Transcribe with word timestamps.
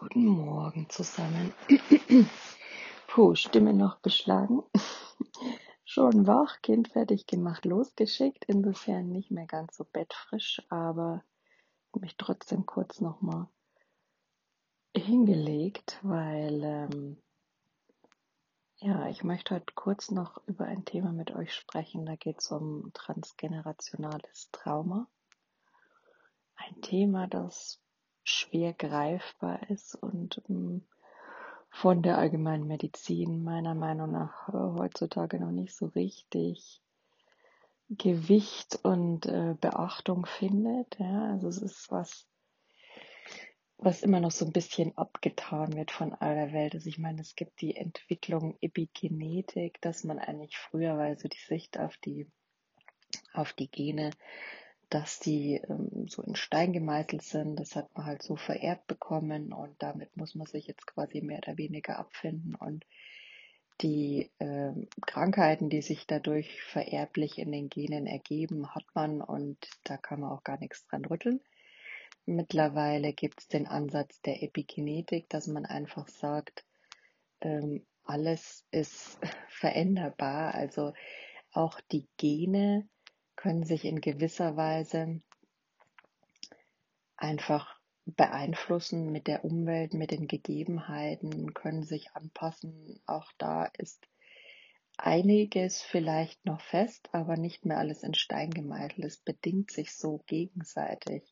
Guten 0.00 0.26
Morgen 0.26 0.88
zusammen. 0.90 1.52
Puh, 3.08 3.34
Stimme 3.34 3.74
noch 3.74 3.96
beschlagen. 3.96 4.62
Schon 5.84 6.28
wach, 6.28 6.62
Kind 6.62 6.86
fertig 6.86 7.26
gemacht, 7.26 7.64
losgeschickt. 7.64 8.44
Insofern 8.44 9.08
nicht 9.08 9.32
mehr 9.32 9.46
ganz 9.46 9.76
so 9.76 9.84
bettfrisch, 9.84 10.62
aber 10.68 11.24
mich 11.98 12.16
trotzdem 12.16 12.64
kurz 12.64 13.00
nochmal 13.00 13.48
hingelegt, 14.94 15.98
weil 16.02 16.62
ähm, 16.62 17.22
ja, 18.76 19.08
ich 19.08 19.24
möchte 19.24 19.56
heute 19.56 19.74
kurz 19.74 20.12
noch 20.12 20.40
über 20.46 20.66
ein 20.66 20.84
Thema 20.84 21.10
mit 21.10 21.32
euch 21.32 21.52
sprechen. 21.52 22.06
Da 22.06 22.14
geht 22.14 22.38
es 22.38 22.52
um 22.52 22.92
transgenerationales 22.94 24.50
Trauma. 24.52 25.08
Ein 26.54 26.80
Thema, 26.82 27.26
das 27.26 27.80
schwer 28.28 28.72
greifbar 28.72 29.68
ist 29.70 29.94
und 29.94 30.42
ähm, 30.48 30.82
von 31.70 32.02
der 32.02 32.18
allgemeinen 32.18 32.66
Medizin 32.66 33.42
meiner 33.42 33.74
Meinung 33.74 34.10
nach 34.12 34.48
äh, 34.48 34.52
heutzutage 34.52 35.38
noch 35.38 35.50
nicht 35.50 35.74
so 35.74 35.86
richtig 35.86 36.80
Gewicht 37.90 38.80
und 38.82 39.26
äh, 39.26 39.54
Beachtung 39.60 40.26
findet. 40.26 40.98
Ja, 40.98 41.32
also 41.32 41.48
es 41.48 41.58
ist 41.58 41.90
was, 41.90 42.26
was 43.78 44.02
immer 44.02 44.20
noch 44.20 44.30
so 44.30 44.44
ein 44.44 44.52
bisschen 44.52 44.96
abgetan 44.98 45.74
wird 45.74 45.90
von 45.90 46.12
aller 46.12 46.52
Welt. 46.52 46.74
Also 46.74 46.88
ich 46.88 46.98
meine, 46.98 47.20
es 47.22 47.34
gibt 47.34 47.60
die 47.60 47.76
Entwicklung 47.76 48.56
Epigenetik, 48.60 49.80
dass 49.80 50.04
man 50.04 50.18
eigentlich 50.18 50.58
früher, 50.58 50.98
weil 50.98 51.18
so 51.18 51.28
die 51.28 51.38
Sicht 51.38 51.78
auf 51.78 51.96
die 51.98 52.30
auf 53.32 53.54
die 53.54 53.70
Gene 53.70 54.10
dass 54.90 55.18
die 55.20 55.60
ähm, 55.68 56.06
so 56.08 56.22
in 56.22 56.36
Stein 56.36 56.72
gemeißelt 56.72 57.22
sind. 57.22 57.56
Das 57.56 57.76
hat 57.76 57.94
man 57.96 58.06
halt 58.06 58.22
so 58.22 58.36
vererbt 58.36 58.86
bekommen 58.86 59.52
und 59.52 59.74
damit 59.78 60.16
muss 60.16 60.34
man 60.34 60.46
sich 60.46 60.66
jetzt 60.66 60.86
quasi 60.86 61.20
mehr 61.20 61.38
oder 61.38 61.58
weniger 61.58 61.98
abfinden. 61.98 62.54
Und 62.54 62.84
die 63.80 64.30
äh, 64.38 64.72
Krankheiten, 65.06 65.70
die 65.70 65.82
sich 65.82 66.06
dadurch 66.06 66.62
vererblich 66.62 67.38
in 67.38 67.52
den 67.52 67.68
Genen 67.68 68.06
ergeben, 68.06 68.74
hat 68.74 68.84
man 68.94 69.20
und 69.20 69.58
da 69.84 69.96
kann 69.96 70.20
man 70.20 70.30
auch 70.30 70.42
gar 70.42 70.58
nichts 70.58 70.84
dran 70.86 71.04
rütteln. 71.04 71.40
Mittlerweile 72.26 73.12
gibt 73.12 73.40
es 73.40 73.48
den 73.48 73.66
Ansatz 73.66 74.20
der 74.22 74.42
Epigenetik, 74.42 75.28
dass 75.28 75.46
man 75.46 75.64
einfach 75.64 76.08
sagt, 76.08 76.64
ähm, 77.40 77.86
alles 78.04 78.64
ist 78.70 79.18
veränderbar. 79.48 80.54
Also 80.54 80.92
auch 81.52 81.80
die 81.92 82.06
Gene 82.16 82.88
können 83.38 83.62
sich 83.62 83.84
in 83.84 84.00
gewisser 84.00 84.56
Weise 84.56 85.20
einfach 87.16 87.78
beeinflussen 88.04 89.12
mit 89.12 89.28
der 89.28 89.44
Umwelt, 89.44 89.94
mit 89.94 90.10
den 90.10 90.26
Gegebenheiten, 90.26 91.54
können 91.54 91.84
sich 91.84 92.10
anpassen. 92.14 93.00
Auch 93.06 93.30
da 93.38 93.66
ist 93.78 94.08
einiges 94.96 95.80
vielleicht 95.82 96.44
noch 96.46 96.60
fest, 96.60 97.10
aber 97.12 97.36
nicht 97.36 97.64
mehr 97.64 97.78
alles 97.78 98.02
in 98.02 98.14
Stein 98.14 98.50
gemeißelt. 98.50 99.04
Es 99.04 99.18
bedingt 99.18 99.70
sich 99.70 99.94
so 99.94 100.20
gegenseitig 100.26 101.22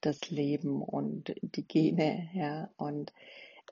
das 0.00 0.30
Leben 0.30 0.82
und 0.82 1.34
die 1.42 1.66
Gene, 1.66 2.30
ja. 2.32 2.70
Und 2.76 3.12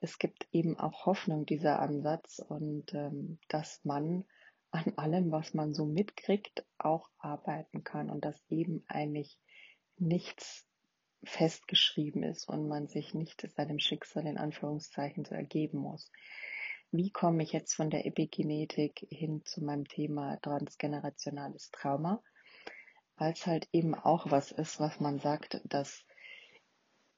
es 0.01 0.19
gibt 0.19 0.47
eben 0.51 0.77
auch 0.77 1.05
Hoffnung, 1.05 1.45
dieser 1.45 1.79
Ansatz 1.79 2.39
und 2.39 2.93
ähm, 2.93 3.37
dass 3.47 3.79
man 3.85 4.25
an 4.73 4.93
allem, 4.97 5.31
was 5.31 5.53
man 5.53 5.73
so 5.73 5.85
mitkriegt, 5.85 6.65
auch 6.77 7.09
arbeiten 7.19 7.83
kann 7.83 8.09
und 8.09 8.25
dass 8.25 8.43
eben 8.49 8.83
eigentlich 8.87 9.37
nichts 9.97 10.67
festgeschrieben 11.23 12.23
ist 12.23 12.49
und 12.49 12.67
man 12.67 12.87
sich 12.87 13.13
nicht 13.13 13.47
seinem 13.55 13.79
Schicksal 13.79 14.25
in 14.25 14.37
Anführungszeichen 14.37 15.25
so 15.25 15.35
ergeben 15.35 15.77
muss. 15.77 16.11
Wie 16.91 17.11
komme 17.11 17.43
ich 17.43 17.53
jetzt 17.53 17.75
von 17.75 17.89
der 17.89 18.05
Epigenetik 18.05 19.07
hin 19.09 19.43
zu 19.45 19.63
meinem 19.63 19.87
Thema 19.87 20.37
transgenerationales 20.41 21.71
Trauma? 21.71 22.21
Weil 23.15 23.33
es 23.33 23.45
halt 23.45 23.69
eben 23.71 23.93
auch 23.95 24.31
was 24.31 24.51
ist, 24.51 24.79
was 24.79 24.99
man 24.99 25.19
sagt, 25.19 25.61
dass 25.65 26.03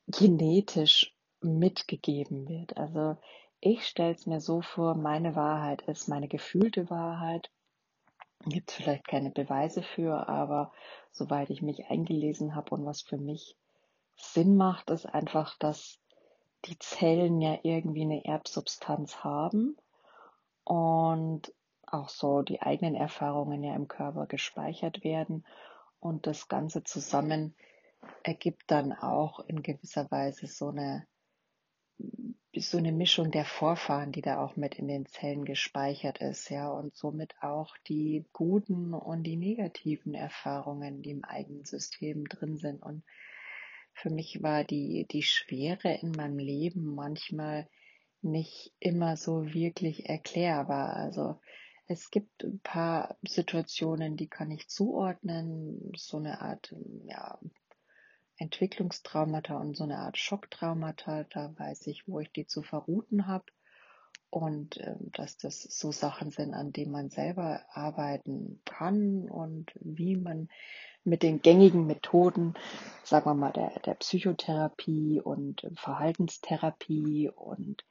genetisch 0.07 1.15
mitgegeben 1.41 2.47
wird. 2.47 2.77
Also 2.77 3.17
ich 3.59 3.85
stelle 3.87 4.13
es 4.13 4.25
mir 4.25 4.41
so 4.41 4.61
vor, 4.61 4.95
meine 4.95 5.35
Wahrheit 5.35 5.81
ist 5.83 6.07
meine 6.07 6.27
gefühlte 6.27 6.89
Wahrheit. 6.89 7.49
Gibt 8.45 8.69
es 8.69 8.75
vielleicht 8.75 9.07
keine 9.07 9.31
Beweise 9.31 9.81
für, 9.81 10.27
aber 10.29 10.71
soweit 11.11 11.49
ich 11.49 11.61
mich 11.61 11.87
eingelesen 11.87 12.55
habe 12.55 12.75
und 12.75 12.85
was 12.85 13.01
für 13.01 13.17
mich 13.17 13.57
Sinn 14.15 14.55
macht, 14.55 14.89
ist 14.89 15.05
einfach, 15.05 15.57
dass 15.57 15.99
die 16.65 16.77
Zellen 16.79 17.41
ja 17.41 17.57
irgendwie 17.63 18.03
eine 18.03 18.25
Erbsubstanz 18.25 19.23
haben 19.23 19.77
und 20.63 21.53
auch 21.87 22.09
so 22.09 22.41
die 22.41 22.61
eigenen 22.61 22.95
Erfahrungen 22.95 23.63
ja 23.63 23.75
im 23.75 23.87
Körper 23.87 24.25
gespeichert 24.25 25.03
werden 25.03 25.45
und 25.99 26.27
das 26.27 26.47
Ganze 26.47 26.83
zusammen 26.83 27.55
ergibt 28.23 28.63
dann 28.67 28.93
auch 28.93 29.39
in 29.39 29.63
gewisser 29.63 30.09
Weise 30.11 30.47
so 30.47 30.69
eine 30.69 31.07
so 32.57 32.77
eine 32.77 32.91
Mischung 32.91 33.31
der 33.31 33.45
Vorfahren, 33.45 34.11
die 34.11 34.21
da 34.21 34.43
auch 34.43 34.55
mit 34.55 34.75
in 34.75 34.87
den 34.87 35.05
Zellen 35.05 35.45
gespeichert 35.45 36.19
ist, 36.19 36.49
ja, 36.49 36.69
und 36.69 36.95
somit 36.95 37.35
auch 37.41 37.75
die 37.87 38.25
guten 38.31 38.93
und 38.93 39.23
die 39.23 39.35
negativen 39.35 40.13
Erfahrungen, 40.13 41.01
die 41.01 41.11
im 41.11 41.25
eigenen 41.25 41.65
System 41.65 42.25
drin 42.27 42.57
sind. 42.57 42.81
Und 42.81 43.03
für 43.93 44.09
mich 44.09 44.41
war 44.41 44.63
die, 44.63 45.05
die 45.09 45.23
Schwere 45.23 45.93
in 46.01 46.11
meinem 46.11 46.39
Leben 46.39 46.95
manchmal 46.95 47.67
nicht 48.21 48.73
immer 48.79 49.17
so 49.17 49.53
wirklich 49.53 50.09
erklärbar. 50.09 50.95
Also 50.95 51.39
es 51.87 52.09
gibt 52.09 52.43
ein 52.43 52.59
paar 52.59 53.17
Situationen, 53.27 54.17
die 54.17 54.27
kann 54.27 54.49
ich 54.51 54.67
zuordnen, 54.67 55.91
so 55.95 56.17
eine 56.17 56.41
Art 56.41 56.73
ja, 57.05 57.37
Entwicklungstraumata 58.37 59.57
und 59.57 59.75
so 59.75 59.83
eine 59.83 59.99
Art 59.99 60.17
Schocktraumata. 60.17 61.25
Da 61.29 61.53
weiß 61.57 61.87
ich, 61.87 62.07
wo 62.07 62.19
ich 62.19 62.31
die 62.31 62.47
zu 62.47 62.61
verrouten 62.61 63.27
habe 63.27 63.45
und 64.29 64.77
äh, 64.77 64.95
dass 65.13 65.37
das 65.37 65.61
so 65.61 65.91
Sachen 65.91 66.31
sind, 66.31 66.53
an 66.53 66.73
denen 66.73 66.91
man 66.91 67.09
selber 67.09 67.61
arbeiten 67.71 68.61
kann 68.65 69.29
und 69.29 69.71
wie 69.79 70.15
man 70.15 70.49
mit 71.03 71.23
den 71.23 71.41
gängigen 71.41 71.85
Methoden, 71.85 72.55
sagen 73.03 73.25
wir 73.25 73.35
mal, 73.35 73.53
der, 73.53 73.79
der 73.85 73.93
Psychotherapie 73.93 75.21
und 75.21 75.67
Verhaltenstherapie 75.75 77.29
und 77.29 77.85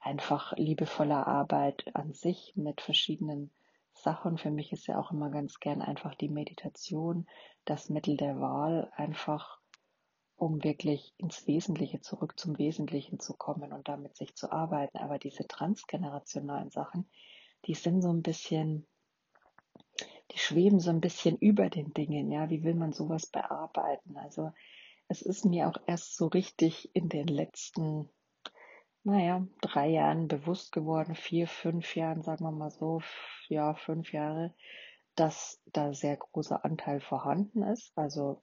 einfach 0.00 0.56
liebevoller 0.56 1.26
Arbeit 1.26 1.94
an 1.94 2.12
sich 2.12 2.54
mit 2.56 2.80
verschiedenen 2.80 3.50
Sachen. 3.92 4.38
Für 4.38 4.50
mich 4.50 4.72
ist 4.72 4.86
ja 4.86 4.98
auch 4.98 5.12
immer 5.12 5.30
ganz 5.30 5.60
gern 5.60 5.82
einfach 5.82 6.14
die 6.14 6.28
Meditation 6.28 7.26
das 7.64 7.88
Mittel 7.88 8.16
der 8.16 8.40
Wahl, 8.40 8.90
einfach 8.96 9.60
um 10.36 10.62
wirklich 10.64 11.14
ins 11.16 11.46
Wesentliche 11.46 12.00
zurück 12.00 12.38
zum 12.38 12.58
Wesentlichen 12.58 13.20
zu 13.20 13.34
kommen 13.34 13.72
und 13.72 13.88
damit 13.88 14.16
sich 14.16 14.34
zu 14.34 14.50
arbeiten. 14.50 14.98
Aber 14.98 15.18
diese 15.18 15.46
transgenerationalen 15.46 16.70
Sachen, 16.70 17.08
die 17.66 17.74
sind 17.74 18.02
so 18.02 18.10
ein 18.10 18.22
bisschen, 18.22 18.86
die 20.32 20.38
schweben 20.38 20.80
so 20.80 20.90
ein 20.90 21.00
bisschen 21.00 21.36
über 21.38 21.70
den 21.70 21.92
Dingen. 21.94 22.30
Ja, 22.30 22.50
wie 22.50 22.64
will 22.64 22.74
man 22.74 22.92
sowas 22.92 23.26
bearbeiten? 23.26 24.16
Also 24.16 24.52
es 25.08 25.22
ist 25.22 25.44
mir 25.44 25.68
auch 25.68 25.76
erst 25.86 26.16
so 26.16 26.26
richtig 26.26 26.90
in 26.94 27.08
den 27.08 27.28
letzten, 27.28 28.08
naja, 29.04 29.46
drei 29.60 29.88
Jahren 29.88 30.28
bewusst 30.28 30.72
geworden, 30.72 31.14
vier, 31.14 31.46
fünf 31.46 31.94
Jahren, 31.94 32.22
sagen 32.22 32.44
wir 32.44 32.52
mal 32.52 32.70
so, 32.70 33.02
ja, 33.48 33.74
fünf 33.74 34.12
Jahre, 34.12 34.54
dass 35.14 35.62
da 35.66 35.92
sehr 35.92 36.16
großer 36.16 36.64
Anteil 36.64 37.00
vorhanden 37.00 37.62
ist. 37.62 37.96
Also 37.96 38.42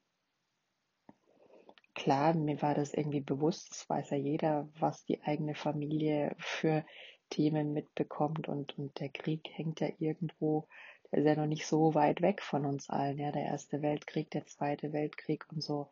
Klar, 1.93 2.33
mir 2.33 2.61
war 2.61 2.73
das 2.73 2.93
irgendwie 2.93 3.21
bewusst, 3.21 3.69
das 3.71 3.89
weiß 3.89 4.11
ja 4.11 4.17
jeder, 4.17 4.69
was 4.79 5.05
die 5.05 5.21
eigene 5.23 5.55
Familie 5.55 6.35
für 6.39 6.85
Themen 7.29 7.73
mitbekommt 7.73 8.47
und, 8.47 8.77
und 8.77 8.99
der 8.99 9.09
Krieg 9.09 9.49
hängt 9.53 9.79
ja 9.81 9.89
irgendwo, 9.99 10.67
der 11.11 11.19
ist 11.19 11.25
ja 11.25 11.35
noch 11.35 11.47
nicht 11.47 11.65
so 11.65 11.93
weit 11.93 12.21
weg 12.21 12.41
von 12.41 12.65
uns 12.65 12.89
allen, 12.89 13.17
ja, 13.17 13.31
der 13.31 13.43
Erste 13.43 13.81
Weltkrieg, 13.81 14.31
der 14.31 14.45
Zweite 14.45 14.93
Weltkrieg 14.93 15.45
und 15.51 15.61
so. 15.61 15.89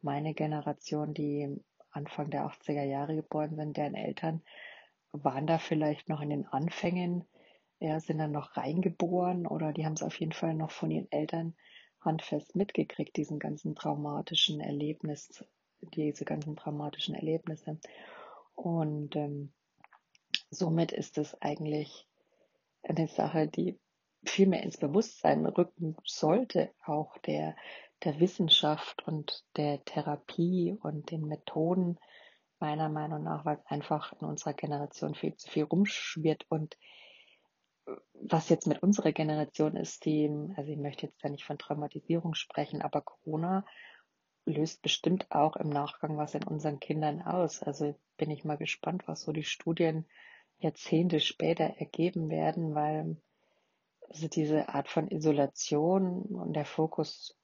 Meine 0.00 0.34
Generation, 0.34 1.14
die 1.14 1.60
Anfang 1.90 2.30
der 2.30 2.46
80er 2.46 2.84
Jahre 2.84 3.14
geboren 3.14 3.54
sind, 3.54 3.76
deren 3.76 3.94
Eltern 3.94 4.42
waren 5.12 5.46
da 5.46 5.58
vielleicht 5.58 6.08
noch 6.08 6.22
in 6.22 6.30
den 6.30 6.46
Anfängen, 6.46 7.26
ja, 7.78 8.00
sind 8.00 8.18
dann 8.18 8.32
noch 8.32 8.56
reingeboren 8.56 9.46
oder 9.46 9.72
die 9.72 9.84
haben 9.84 9.94
es 9.94 10.02
auf 10.02 10.18
jeden 10.18 10.32
Fall 10.32 10.54
noch 10.54 10.70
von 10.70 10.90
ihren 10.90 11.10
Eltern 11.10 11.54
handfest 12.04 12.56
mitgekriegt, 12.56 13.16
diesen 13.16 13.38
ganzen 13.38 13.74
traumatischen 13.74 14.60
Erlebnis, 14.60 15.44
diese 15.80 16.24
ganzen 16.24 16.56
traumatischen 16.56 17.14
Erlebnisse. 17.14 17.78
Und 18.54 19.16
ähm, 19.16 19.52
somit 20.50 20.92
ist 20.92 21.18
es 21.18 21.40
eigentlich 21.40 22.06
eine 22.82 23.08
Sache, 23.08 23.48
die 23.48 23.78
viel 24.24 24.46
mehr 24.46 24.62
ins 24.62 24.76
Bewusstsein 24.76 25.46
rücken 25.46 25.96
sollte, 26.04 26.70
auch 26.84 27.18
der, 27.18 27.56
der 28.04 28.20
Wissenschaft 28.20 29.06
und 29.06 29.44
der 29.56 29.84
Therapie 29.84 30.76
und 30.80 31.10
den 31.10 31.26
Methoden, 31.26 31.98
meiner 32.60 32.88
Meinung 32.88 33.24
nach, 33.24 33.44
weil 33.44 33.56
es 33.56 33.66
einfach 33.66 34.12
in 34.12 34.26
unserer 34.28 34.54
Generation 34.54 35.16
viel 35.16 35.34
zu 35.34 35.50
viel 35.50 35.64
rumschwirrt 35.64 36.46
und 36.48 36.76
was 38.14 38.48
jetzt 38.48 38.66
mit 38.66 38.82
unserer 38.82 39.12
Generation 39.12 39.76
ist, 39.76 40.04
die, 40.04 40.30
also 40.56 40.70
ich 40.70 40.78
möchte 40.78 41.06
jetzt 41.06 41.22
ja 41.22 41.30
nicht 41.30 41.44
von 41.44 41.58
Traumatisierung 41.58 42.34
sprechen, 42.34 42.82
aber 42.82 43.02
Corona 43.02 43.64
löst 44.44 44.82
bestimmt 44.82 45.30
auch 45.30 45.56
im 45.56 45.68
Nachgang 45.68 46.16
was 46.16 46.34
in 46.34 46.44
unseren 46.44 46.80
Kindern 46.80 47.22
aus. 47.22 47.62
Also 47.62 47.94
bin 48.16 48.30
ich 48.30 48.44
mal 48.44 48.56
gespannt, 48.56 49.06
was 49.06 49.22
so 49.22 49.32
die 49.32 49.44
Studien 49.44 50.06
Jahrzehnte 50.58 51.20
später 51.20 51.64
ergeben 51.64 52.30
werden, 52.30 52.74
weil 52.74 53.16
also 54.08 54.28
diese 54.28 54.68
Art 54.68 54.88
von 54.88 55.08
Isolation 55.08 56.22
und 56.22 56.54
der 56.54 56.64
Fokus 56.64 57.36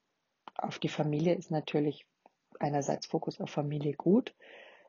auf 0.54 0.78
die 0.78 0.88
Familie 0.88 1.34
ist 1.34 1.50
natürlich 1.50 2.06
einerseits 2.60 3.06
Fokus 3.06 3.40
auf 3.40 3.50
Familie 3.50 3.94
gut. 3.94 4.34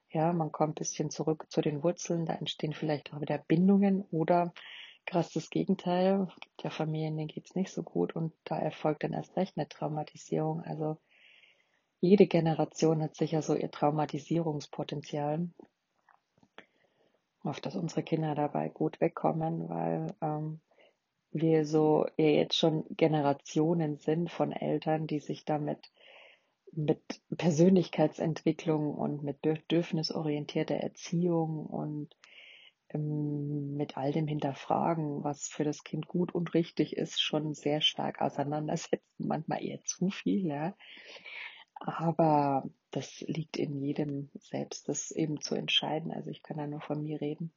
Ja, 0.10 0.34
man 0.34 0.52
kommt 0.52 0.72
ein 0.72 0.80
bisschen 0.80 1.10
zurück 1.12 1.46
zu 1.50 1.62
den 1.62 1.84
Wurzeln, 1.84 2.26
da 2.26 2.34
entstehen 2.34 2.74
vielleicht 2.74 3.14
auch 3.14 3.22
wieder 3.22 3.38
Bindungen 3.38 4.04
oder 4.12 4.54
krass 5.10 5.32
das 5.32 5.50
Gegenteil, 5.50 6.28
es 6.30 6.40
gibt 6.40 6.64
ja 6.64 6.70
Familien, 6.70 7.18
denen 7.18 7.28
geht's 7.28 7.56
nicht 7.56 7.72
so 7.72 7.82
gut 7.82 8.16
und 8.16 8.32
da 8.44 8.60
erfolgt 8.60 9.04
dann 9.04 9.14
erst 9.14 9.36
recht 9.36 9.58
eine 9.58 9.68
Traumatisierung. 9.68 10.62
Also 10.62 10.98
jede 12.00 12.28
Generation 12.28 13.02
hat 13.02 13.16
sicher 13.16 13.42
so 13.42 13.56
ihr 13.56 13.72
Traumatisierungspotenzial, 13.72 15.50
auf 17.42 17.60
dass 17.60 17.76
unsere 17.76 18.04
Kinder 18.04 18.36
dabei 18.36 18.70
gut 18.70 19.02
wegkommen, 19.02 19.68
weil 19.68 20.16
ähm, 20.22 20.62
wir 21.32 21.66
so 21.66 22.06
jetzt 22.18 22.56
schon 22.56 22.86
Generationen 22.92 23.98
sind 23.98 24.30
von 24.30 24.52
Eltern, 24.52 25.08
die 25.08 25.20
sich 25.20 25.44
damit 25.44 25.92
mit 26.72 27.02
Persönlichkeitsentwicklung 27.36 28.94
und 28.94 29.24
mit 29.24 29.42
bedürfnisorientierter 29.42 30.76
Erziehung 30.76 31.66
und 31.66 32.16
mit 32.98 33.98
all 33.98 34.12
dem 34.12 34.28
Hinterfragen, 34.28 35.24
was 35.24 35.48
für 35.48 35.64
das 35.64 35.84
Kind 35.84 36.08
gut 36.08 36.34
und 36.34 36.54
richtig 36.54 36.98
ist, 36.98 37.22
schon 37.22 37.54
sehr 37.54 37.82
stark 37.82 38.22
auseinandersetzen, 38.22 39.06
manchmal 39.18 39.64
eher 39.64 39.84
zu 39.84 40.10
viel, 40.10 40.48
ja. 40.48 40.76
Aber 41.76 42.70
das 42.92 43.22
liegt 43.22 43.58
in 43.58 43.82
jedem 43.82 44.30
selbst, 44.34 44.90
das 44.90 45.12
eben 45.12 45.40
zu 45.40 45.56
entscheiden. 45.56 46.12
Also 46.12 46.30
ich 46.30 46.44
kann 46.44 46.58
da 46.58 46.68
nur 46.68 46.82
von 46.82 47.04
mir 47.04 47.22
reden. 47.22 47.54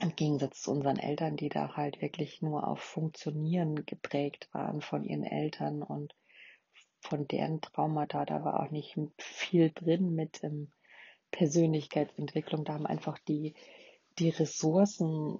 Im 0.00 0.14
Gegensatz 0.16 0.62
zu 0.62 0.72
unseren 0.72 0.98
Eltern, 0.98 1.36
die 1.36 1.48
da 1.48 1.76
halt 1.76 2.02
wirklich 2.02 2.42
nur 2.42 2.66
auf 2.66 2.80
Funktionieren 2.80 3.86
geprägt 3.86 4.48
waren 4.52 4.80
von 4.80 5.04
ihren 5.04 5.24
Eltern 5.24 5.82
und 5.82 6.14
von 7.00 7.26
deren 7.28 7.60
Traumata, 7.60 8.24
da 8.24 8.44
war 8.44 8.60
auch 8.60 8.70
nicht 8.70 8.98
viel 9.18 9.70
drin 9.70 10.14
mit 10.14 10.42
ähm, 10.42 10.70
Persönlichkeitsentwicklung. 11.36 12.64
Da 12.64 12.72
haben 12.72 12.86
einfach 12.86 13.18
die, 13.18 13.54
die 14.18 14.30
Ressourcen 14.30 15.38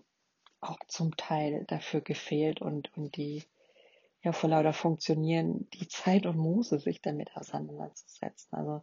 auch 0.61 0.79
zum 0.89 1.17
Teil 1.17 1.65
dafür 1.69 2.03
gefehlt 2.03 2.61
und, 2.61 2.95
und 2.97 3.17
die, 3.17 3.45
ja, 4.23 4.33
vor 4.33 4.51
lauter 4.51 4.75
Funktionieren, 4.75 5.69
die 5.71 5.89
Zeit 5.89 6.27
und 6.27 6.37
Muße, 6.37 6.79
sich 6.79 7.01
damit 7.01 7.35
auseinanderzusetzen. 7.35 8.59
Also 8.59 8.83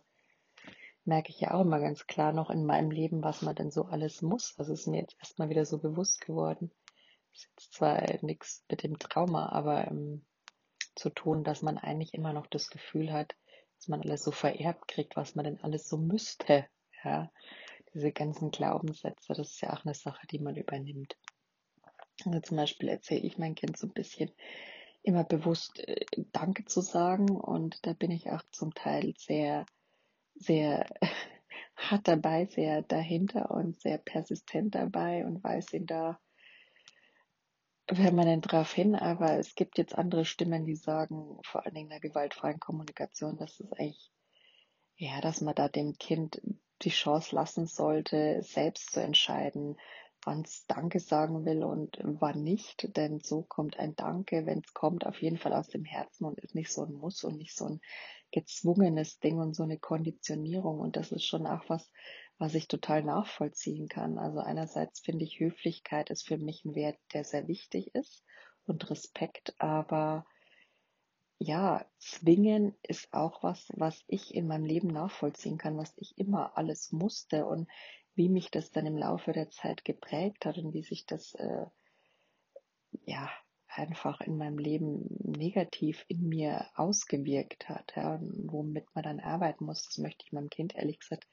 merke 1.05 1.29
ich 1.29 1.39
ja 1.39 1.53
auch 1.53 1.61
immer 1.61 1.79
ganz 1.79 2.07
klar 2.07 2.33
noch 2.33 2.49
in 2.49 2.65
meinem 2.65 2.89
Leben, 2.89 3.21
was 3.21 3.43
man 3.43 3.55
denn 3.55 3.69
so 3.69 3.85
alles 3.85 4.23
muss. 4.23 4.55
Das 4.57 4.69
ist 4.69 4.87
mir 4.87 5.01
jetzt 5.01 5.15
erstmal 5.19 5.49
wieder 5.49 5.65
so 5.65 5.77
bewusst 5.77 6.21
geworden. 6.21 6.71
Ist 7.31 7.49
jetzt 7.51 7.73
zwar 7.73 8.01
nichts 8.23 8.63
mit 8.69 8.81
dem 8.81 8.97
Trauma, 8.97 9.49
aber 9.49 9.87
ähm, 9.87 10.25
zu 10.95 11.09
tun, 11.09 11.43
dass 11.43 11.61
man 11.61 11.77
eigentlich 11.77 12.13
immer 12.15 12.33
noch 12.33 12.47
das 12.47 12.69
Gefühl 12.69 13.13
hat, 13.13 13.35
dass 13.77 13.87
man 13.87 14.01
alles 14.01 14.23
so 14.23 14.31
vererbt 14.31 14.87
kriegt, 14.87 15.15
was 15.15 15.35
man 15.35 15.45
denn 15.45 15.59
alles 15.61 15.87
so 15.87 15.97
müsste. 15.97 16.65
Ja, 17.03 17.31
diese 17.93 18.11
ganzen 18.11 18.51
Glaubenssätze, 18.51 19.33
das 19.33 19.51
ist 19.51 19.61
ja 19.61 19.73
auch 19.73 19.85
eine 19.85 19.93
Sache, 19.93 20.25
die 20.27 20.39
man 20.39 20.55
übernimmt. 20.55 21.17
Also 22.25 22.39
zum 22.39 22.57
Beispiel 22.57 22.89
erzähle 22.89 23.21
ich 23.21 23.37
mein 23.37 23.55
Kind 23.55 23.77
so 23.77 23.87
ein 23.87 23.93
bisschen 23.93 24.31
immer 25.03 25.23
bewusst 25.23 25.79
äh, 25.79 26.05
Danke 26.31 26.65
zu 26.65 26.81
sagen 26.81 27.29
und 27.29 27.85
da 27.85 27.93
bin 27.93 28.11
ich 28.11 28.29
auch 28.29 28.43
zum 28.51 28.73
Teil 28.73 29.13
sehr 29.17 29.65
sehr 30.35 30.85
hart 31.75 32.07
dabei, 32.07 32.45
sehr 32.45 32.81
dahinter 32.81 33.51
und 33.51 33.79
sehr 33.79 33.97
persistent 33.97 34.75
dabei 34.75 35.25
und 35.25 35.43
weise 35.43 35.77
ihn 35.77 35.85
da 35.85 36.19
permanent 37.87 38.51
drauf 38.51 38.73
hin. 38.73 38.95
Aber 38.95 39.37
es 39.37 39.55
gibt 39.55 39.77
jetzt 39.77 39.97
andere 39.97 40.25
Stimmen, 40.25 40.65
die 40.65 40.75
sagen, 40.75 41.39
vor 41.43 41.65
allen 41.65 41.75
Dingen 41.75 41.91
in 41.91 42.01
der 42.01 42.09
gewaltfreien 42.09 42.59
Kommunikation, 42.59 43.37
dass 43.37 43.59
es 43.59 43.71
eigentlich, 43.73 44.11
ja, 44.95 45.21
dass 45.21 45.41
man 45.41 45.55
da 45.55 45.67
dem 45.67 45.97
Kind 45.97 46.41
die 46.83 46.89
Chance 46.89 47.35
lassen 47.35 47.65
sollte, 47.65 48.41
selbst 48.41 48.91
zu 48.91 49.01
entscheiden, 49.01 49.77
wann 50.25 50.41
es 50.41 50.65
Danke 50.67 50.99
sagen 50.99 51.45
will 51.45 51.63
und 51.63 51.97
wann 52.01 52.43
nicht. 52.43 52.95
Denn 52.95 53.19
so 53.19 53.43
kommt 53.43 53.77
ein 53.79 53.95
Danke, 53.95 54.45
wenn 54.45 54.59
es 54.59 54.73
kommt, 54.73 55.05
auf 55.05 55.21
jeden 55.21 55.37
Fall 55.37 55.53
aus 55.53 55.67
dem 55.67 55.85
Herzen 55.85 56.25
und 56.25 56.39
ist 56.39 56.55
nicht 56.55 56.71
so 56.71 56.83
ein 56.83 56.93
Muss 56.93 57.23
und 57.23 57.37
nicht 57.37 57.55
so 57.55 57.65
ein 57.65 57.81
gezwungenes 58.31 59.19
Ding 59.19 59.39
und 59.39 59.55
so 59.55 59.63
eine 59.63 59.77
Konditionierung. 59.77 60.79
Und 60.79 60.95
das 60.95 61.11
ist 61.11 61.25
schon 61.25 61.45
auch 61.45 61.63
was, 61.67 61.89
was 62.37 62.55
ich 62.55 62.67
total 62.67 63.03
nachvollziehen 63.03 63.87
kann. 63.87 64.17
Also 64.17 64.39
einerseits 64.39 64.99
finde 64.99 65.23
ich, 65.25 65.39
Höflichkeit 65.39 66.09
ist 66.09 66.27
für 66.27 66.37
mich 66.37 66.65
ein 66.65 66.75
Wert, 66.75 66.97
der 67.13 67.23
sehr 67.23 67.47
wichtig 67.47 67.93
ist 67.93 68.23
und 68.65 68.89
Respekt, 68.89 69.53
aber 69.59 70.25
ja, 71.43 71.85
zwingen 71.97 72.73
ist 72.83 73.13
auch 73.13 73.43
was, 73.43 73.67
was 73.75 74.01
ich 74.07 74.33
in 74.33 74.47
meinem 74.47 74.63
Leben 74.63 74.87
nachvollziehen 74.87 75.57
kann, 75.57 75.77
was 75.77 75.93
ich 75.97 76.17
immer 76.17 76.57
alles 76.57 76.93
musste 76.93 77.45
und 77.45 77.69
wie 78.15 78.29
mich 78.29 78.49
das 78.49 78.71
dann 78.71 78.85
im 78.85 78.95
Laufe 78.95 79.33
der 79.33 79.49
Zeit 79.49 79.83
geprägt 79.83 80.45
hat 80.45 80.57
und 80.57 80.73
wie 80.73 80.83
sich 80.83 81.05
das 81.05 81.33
äh, 81.35 81.65
ja 83.05 83.29
einfach 83.67 84.21
in 84.21 84.37
meinem 84.37 84.57
Leben 84.57 85.05
negativ 85.19 86.05
in 86.07 86.29
mir 86.29 86.67
ausgewirkt 86.75 87.67
hat, 87.67 87.93
ja, 87.95 88.19
womit 88.21 88.85
man 88.95 89.03
dann 89.03 89.19
arbeiten 89.19 89.65
muss, 89.65 89.83
das 89.83 89.97
möchte 89.97 90.23
ich 90.25 90.31
meinem 90.31 90.49
Kind 90.49 90.75
ehrlich 90.75 90.99
gesagt 90.99 91.27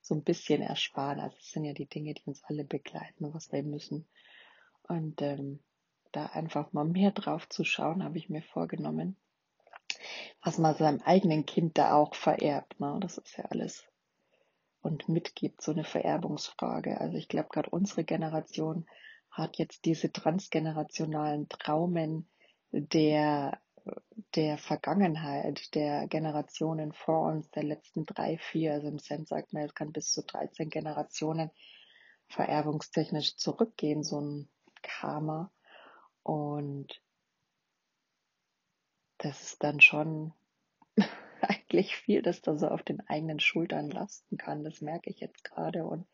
so 0.00 0.14
ein 0.14 0.24
bisschen 0.24 0.62
ersparen. 0.62 1.20
Also 1.20 1.36
es 1.38 1.50
sind 1.50 1.64
ja 1.64 1.74
die 1.74 1.88
Dinge, 1.88 2.14
die 2.14 2.22
uns 2.24 2.42
alle 2.44 2.64
begleiten, 2.64 3.34
was 3.34 3.52
wir 3.52 3.62
müssen. 3.62 4.06
Und 4.84 5.20
ähm, 5.20 5.60
da 6.12 6.26
einfach 6.26 6.72
mal 6.72 6.86
mehr 6.86 7.10
drauf 7.10 7.48
zu 7.48 7.64
schauen, 7.64 8.02
habe 8.02 8.16
ich 8.16 8.30
mir 8.30 8.42
vorgenommen, 8.42 9.16
was 10.42 10.58
man 10.58 10.74
seinem 10.74 11.00
eigenen 11.02 11.46
Kind 11.46 11.78
da 11.78 11.94
auch 11.94 12.14
vererbt. 12.14 12.80
Ne? 12.80 12.98
Das 13.00 13.18
ist 13.18 13.36
ja 13.36 13.44
alles 13.46 13.84
und 14.82 15.08
mitgibt, 15.08 15.62
so 15.62 15.72
eine 15.72 15.84
Vererbungsfrage. 15.84 17.00
Also 17.00 17.16
ich 17.16 17.28
glaube, 17.28 17.48
gerade 17.50 17.70
unsere 17.70 18.04
Generation 18.04 18.86
hat 19.30 19.58
jetzt 19.58 19.84
diese 19.84 20.12
transgenerationalen 20.12 21.48
Traumen 21.48 22.28
der, 22.72 23.60
der 24.34 24.58
Vergangenheit, 24.58 25.74
der 25.74 26.06
Generationen 26.08 26.92
vor 26.92 27.28
uns, 27.28 27.50
der 27.50 27.62
letzten 27.64 28.06
drei, 28.06 28.38
vier, 28.38 28.72
also 28.72 28.88
im 28.88 28.98
Zen 28.98 29.26
sagt 29.26 29.52
man, 29.52 29.62
es 29.62 29.74
kann 29.74 29.92
bis 29.92 30.12
zu 30.12 30.22
13 30.22 30.70
Generationen 30.70 31.50
vererbungstechnisch 32.28 33.36
zurückgehen, 33.36 34.02
so 34.02 34.20
ein 34.20 34.48
Karma. 34.82 35.50
Und 36.22 37.00
das 39.20 39.42
ist 39.42 39.62
dann 39.62 39.80
schon 39.80 40.32
eigentlich 41.42 41.96
viel, 41.96 42.22
das 42.22 42.40
da 42.42 42.56
so 42.56 42.68
auf 42.68 42.82
den 42.82 43.00
eigenen 43.08 43.38
Schultern 43.38 43.90
lasten 43.90 44.38
kann. 44.38 44.64
Das 44.64 44.80
merke 44.80 45.10
ich 45.10 45.20
jetzt 45.20 45.44
gerade. 45.44 45.84
Und 45.84 46.06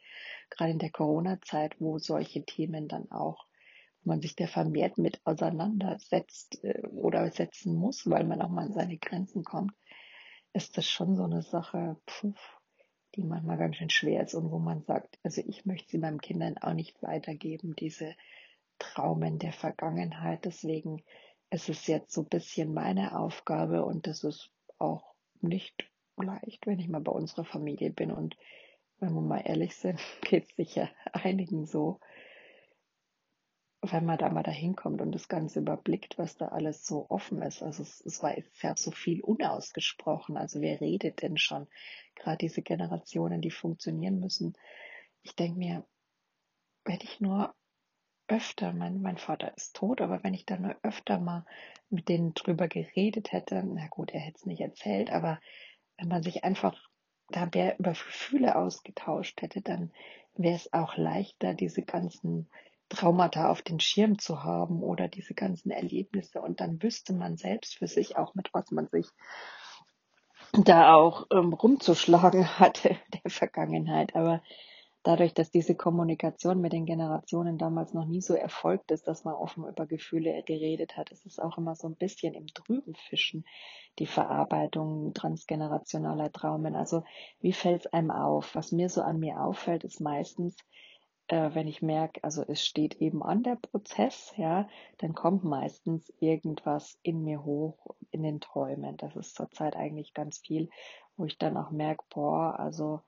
gerade 0.51 0.73
in 0.73 0.79
der 0.79 0.91
Corona-Zeit, 0.91 1.81
wo 1.81 1.99
solche 1.99 2.45
Themen 2.45 2.89
dann 2.89 3.11
auch, 3.11 3.47
wo 4.03 4.11
man 4.11 4.21
sich 4.21 4.35
da 4.35 4.47
vermehrt 4.47 4.99
mit 4.99 5.21
auseinandersetzt 5.25 6.63
äh, 6.65 6.83
oder 6.89 7.31
setzen 7.31 7.75
muss, 7.77 8.09
weil 8.11 8.25
man 8.25 8.43
auch 8.43 8.51
mal 8.51 8.67
an 8.67 8.73
seine 8.73 8.99
Grenzen 8.99 9.45
kommt, 9.45 9.73
ist 10.53 10.77
das 10.77 10.89
schon 10.89 11.17
so 11.17 11.25
eine 11.25 11.43
Sache, 11.43 11.97
puh, 12.07 12.35
die 13.15 13.23
manchmal 13.23 13.57
ganz 13.57 13.77
schön 13.77 13.91
schwer 13.91 14.23
ist 14.23 14.35
und 14.35 14.51
wo 14.51 14.59
man 14.59 14.83
sagt, 14.83 15.19
also 15.23 15.43
ich 15.47 15.65
möchte 15.65 15.91
sie 15.91 15.99
meinen 15.99 16.21
Kindern 16.21 16.59
auch 16.59 16.75
nicht 16.75 17.03
weitergeben, 17.03 17.77
diese 17.77 18.15
Traumen 18.79 19.39
der 19.39 19.53
Vergangenheit. 19.53 20.45
Deswegen 20.45 21.03
ist 21.51 21.69
es 21.69 21.87
jetzt 21.87 22.13
so 22.13 22.23
ein 22.23 22.29
bisschen 22.29 22.75
meine 22.75 23.19
Aufgabe 23.19 23.85
und 23.85 24.07
das 24.07 24.25
ist 24.25 24.51
auch 24.79 25.15
nicht 25.41 25.91
leicht, 26.17 26.67
wenn 26.67 26.81
ich 26.81 26.89
mal 26.89 27.01
bei 27.01 27.13
unserer 27.13 27.45
Familie 27.45 27.91
bin. 27.91 28.11
Und 28.11 28.37
wenn 28.99 29.13
wir 29.13 29.21
mal 29.21 29.43
ehrlich 29.45 29.77
sind, 29.77 30.01
geht 30.23 30.49
es 30.51 30.57
sicher 30.57 30.91
einigen 31.13 31.67
so, 31.67 32.01
wenn 33.83 34.05
man 34.07 34.19
da 34.19 34.29
mal 34.31 34.43
dahin 34.43 34.75
kommt 34.75 35.01
und 35.01 35.13
das 35.13 35.29
Ganze 35.29 35.61
überblickt, 35.61 36.19
was 36.19 36.37
da 36.37 36.49
alles 36.49 36.85
so 36.85 37.07
offen 37.09 37.43
ist. 37.43 37.63
Also 37.63 37.83
es, 37.83 38.01
es 38.01 38.23
war 38.23 38.37
jetzt 38.37 38.63
ja 38.63 38.75
so 38.77 38.91
viel 38.91 39.21
unausgesprochen. 39.21 40.37
Also 40.37 40.61
wer 40.61 40.81
redet 40.81 41.23
denn 41.23 41.37
schon? 41.37 41.69
Gerade 42.17 42.39
diese 42.39 42.63
Generationen, 42.63 43.41
die 43.41 43.51
funktionieren 43.51 44.19
müssen. 44.19 44.55
Ich 45.23 45.37
denke 45.37 45.59
mir, 45.59 45.87
wenn 46.85 46.99
ich 47.03 47.21
nur 47.21 47.55
öfter, 48.29 48.73
mein, 48.73 49.01
mein 49.01 49.19
Vater 49.19 49.57
ist 49.57 49.77
tot, 49.77 50.01
aber 50.01 50.23
wenn 50.25 50.35
ich 50.35 50.47
da 50.47 50.57
nur 50.57 50.77
öfter 50.83 51.19
mal 51.19 51.45
mit 51.91 52.09
denen 52.09 52.35
drüber 52.35 52.69
geredet 52.69 53.33
hätte, 53.33 53.63
na 53.65 53.87
gut, 53.89 54.13
er 54.13 54.21
hätte 54.21 54.37
es 54.37 54.47
nicht 54.47 54.61
erzählt, 54.61 55.11
aber 55.11 55.41
wenn 55.97 56.09
man 56.09 56.23
sich 56.23 56.45
einfach 56.45 56.77
da 57.29 57.49
mehr 57.53 57.79
über 57.79 57.91
Gefühle 57.91 58.57
ausgetauscht 58.57 59.43
hätte, 59.43 59.63
dann 59.63 59.93
wäre 60.35 60.57
es 60.57 60.73
auch 60.73 60.97
leichter, 60.97 61.55
diese 61.55 61.83
ganzen 61.83 62.49
Traumata 62.89 63.51
auf 63.51 63.63
den 63.63 63.81
Schirm 63.81 64.19
zu 64.19 64.45
haben 64.45 64.83
oder 64.83 65.09
diese 65.09 65.35
ganzen 65.35 65.71
Erlebnisse. 65.71 66.41
Und 66.41 66.61
dann 66.61 66.83
wüsste 66.83 67.15
man 67.15 67.37
selbst 67.37 67.77
für 67.77 67.89
sich 67.89 68.17
auch, 68.17 68.35
mit 68.35 68.51
was 68.53 68.71
man 68.71 68.89
sich 68.89 69.07
da 70.53 70.95
auch 70.95 71.27
ähm, 71.33 71.53
rumzuschlagen 71.53 72.59
hatte 72.59 72.97
der 73.25 73.31
Vergangenheit. 73.31 74.15
Aber 74.15 74.43
dadurch, 75.07 75.35
dass 75.35 75.53
diese 75.53 75.77
Kommunikation 75.77 76.61
mit 76.61 76.73
den 76.73 76.85
Generationen 76.85 77.59
damals 77.59 77.95
noch 77.95 78.07
nie 78.07 78.21
so 78.21 78.35
erfolgt 78.35 78.91
ist, 78.91 79.07
dass 79.07 79.25
man 79.25 79.35
offen 79.35 79.65
über 79.65 79.87
Gefühle 79.87 80.43
geredet 80.43 80.97
hat, 80.97 81.13
ist 81.13 81.25
es 81.27 81.39
auch 81.39 81.59
immer 81.59 81.77
so 81.77 81.87
ein 81.87 81.95
bisschen 81.95 82.35
im 82.35 82.49
Trüben 82.49 82.97
fischen, 82.97 83.45
die 84.01 84.07
Verarbeitung 84.07 85.15
transgenerationaler 85.15 86.33
Traumen. 86.33 86.75
Also 86.75 87.05
wie 87.39 87.53
fällt 87.53 87.87
es 87.87 87.93
einem 87.93 88.11
auf? 88.11 88.57
Was 88.57 88.73
mir 88.73 88.89
so 88.89 89.01
an 89.01 89.21
mir 89.21 89.41
auffällt, 89.41 89.85
ist 89.85 90.01
meistens, 90.01 90.57
äh, 91.29 91.51
wenn 91.55 91.69
ich 91.69 91.83
merke, 91.83 92.25
also 92.25 92.43
es 92.43 92.67
steht 92.67 92.97
eben 92.97 93.23
an 93.23 93.45
der 93.45 93.57
Prozess, 93.57 94.33
ja, 94.37 94.69
dann 94.99 95.15
kommt 95.15 95.45
meistens 95.45 96.13
irgendwas 96.19 96.99
in 97.05 97.23
mir 97.23 97.45
hoch 97.45 97.95
in 98.11 98.25
den 98.25 98.41
Träumen. 98.41 98.97
Das 98.97 99.15
ist 99.15 99.37
zurzeit 99.37 99.77
eigentlich 99.77 100.15
ganz 100.15 100.39
viel, 100.39 100.69
wo 101.17 101.27
ich 101.27 101.39
dann 101.39 101.57
auch 101.57 101.71
merke, 101.71 102.05
boah, 102.13 102.59
also 102.59 103.03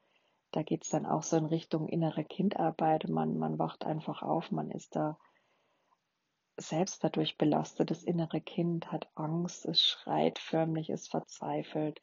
da 0.51 0.63
geht 0.63 0.85
es 0.85 0.91
dann 0.91 1.07
auch 1.07 1.23
so 1.23 1.37
in 1.37 1.47
Richtung 1.47 1.89
innere 1.89 2.25
Kindarbeit. 2.25 3.09
Man, 3.09 3.39
man 3.39 3.59
wacht 3.59 3.85
einfach 3.85 4.23
auf, 4.23 4.51
man 4.51 4.71
ist 4.71 4.97
da 4.97 5.19
selbst 6.57 7.05
dadurch 7.05 7.39
belastet. 7.39 7.91
Das 7.91 8.03
innere 8.03 8.41
Kind 8.41 8.91
hat 8.91 9.09
Angst, 9.15 9.67
es 9.67 9.83
schreit 9.83 10.39
förmlich, 10.39 10.91
es 10.91 11.09
verzweifelt. 11.09 12.03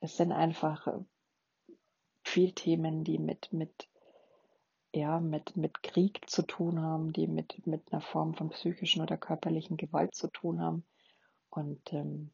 Es 0.00 0.16
sind 0.16 0.32
einfach 0.32 0.88
viel 2.22 2.52
Themen, 2.52 3.04
die 3.04 3.18
mit, 3.18 3.52
mit 3.52 3.88
ja, 4.96 5.20
mit, 5.20 5.56
mit 5.56 5.82
Krieg 5.82 6.28
zu 6.28 6.42
tun 6.42 6.80
haben, 6.80 7.12
die 7.12 7.26
mit, 7.26 7.66
mit 7.66 7.92
einer 7.92 8.00
Form 8.00 8.34
von 8.34 8.48
psychischen 8.48 9.02
oder 9.02 9.18
körperlichen 9.18 9.76
Gewalt 9.76 10.14
zu 10.14 10.28
tun 10.28 10.60
haben. 10.60 10.86
Und 11.50 11.92
ähm, 11.92 12.30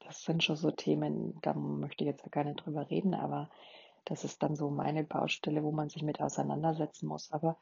das 0.00 0.22
sind 0.22 0.44
schon 0.44 0.56
so 0.56 0.70
Themen, 0.70 1.38
da 1.40 1.54
möchte 1.54 2.04
ich 2.04 2.08
jetzt 2.08 2.30
gar 2.30 2.44
nicht 2.44 2.64
drüber 2.64 2.90
reden, 2.90 3.14
aber 3.14 3.50
das 4.06 4.24
ist 4.24 4.42
dann 4.42 4.56
so 4.56 4.70
meine 4.70 5.04
Baustelle, 5.04 5.62
wo 5.62 5.72
man 5.72 5.90
sich 5.90 6.02
mit 6.02 6.20
auseinandersetzen 6.20 7.06
muss. 7.06 7.30
Aber 7.32 7.58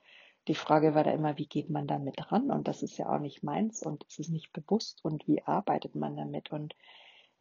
die 0.46 0.54
Frage 0.54 0.94
war 0.94 1.02
da 1.02 1.10
immer, 1.10 1.38
wie 1.38 1.46
geht 1.46 1.70
man 1.70 1.86
damit 1.86 2.30
ran? 2.30 2.50
Und 2.50 2.68
das 2.68 2.82
ist 2.82 2.98
ja 2.98 3.14
auch 3.14 3.18
nicht 3.18 3.42
meins 3.42 3.82
und 3.82 4.04
es 4.08 4.18
ist 4.18 4.30
nicht 4.30 4.52
bewusst 4.52 5.04
und 5.04 5.26
wie 5.26 5.42
arbeitet 5.42 5.94
man 5.94 6.16
damit? 6.16 6.52
Und 6.52 6.76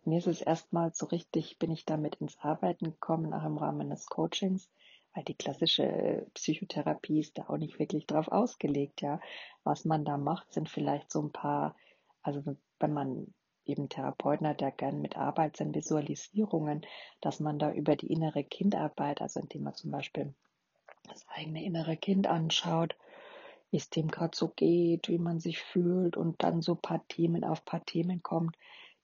mir 0.06 0.18
ist 0.18 0.28
es 0.28 0.42
erstmal 0.42 0.94
so 0.94 1.06
richtig, 1.08 1.60
bin 1.60 1.70
ich 1.70 1.86
damit 1.86 2.16
ins 2.16 2.40
Arbeiten 2.40 2.86
gekommen, 2.86 3.34
auch 3.34 3.46
im 3.46 3.58
Rahmen 3.58 3.90
des 3.90 4.06
Coachings, 4.08 4.70
weil 5.14 5.26
die 5.26 5.36
klassische 5.36 6.26
Psychotherapie 6.34 7.20
ist 7.20 7.38
da 7.38 7.50
auch 7.50 7.58
nicht 7.58 7.80
wirklich 7.80 8.08
drauf 8.08 8.30
ausgelegt, 8.30 9.02
ja. 9.02 9.20
Was 9.66 9.84
man 9.84 10.06
da 10.06 10.18
macht, 10.18 10.54
sind 10.54 10.70
vielleicht 10.70 11.12
so 11.12 11.22
ein 11.22 11.32
paar, 11.32 11.76
also 12.22 12.42
wenn 12.80 12.94
man 12.94 13.34
eben 13.66 13.90
Therapeuten 13.90 14.48
hat, 14.48 14.62
der 14.62 14.72
gern 14.72 15.02
mit 15.02 15.18
Arbeit 15.18 15.58
sind 15.58 15.76
Visualisierungen, 15.76 16.86
dass 17.22 17.40
man 17.40 17.60
da 17.60 17.72
über 17.72 17.96
die 17.96 18.12
innere 18.12 18.44
Kindarbeit, 18.44 19.22
also 19.22 19.40
indem 19.40 19.64
man 19.64 19.76
zum 19.76 19.92
Beispiel 19.92 20.34
das 21.08 21.26
eigene 21.28 21.64
innere 21.64 21.98
Kind 21.98 22.28
anschaut, 22.28 22.96
wie 23.72 23.78
es 23.78 23.90
dem 23.90 24.08
gerade 24.08 24.36
so 24.36 24.50
geht, 24.50 25.10
wie 25.10 25.18
man 25.18 25.40
sich 25.40 25.60
fühlt 25.60 26.18
und 26.18 26.44
dann 26.44 26.62
so 26.62 26.76
paar 26.76 27.06
Themen 27.08 27.44
auf 27.44 27.66
paar 27.66 27.86
Themen 27.86 28.22
kommt, 28.22 28.58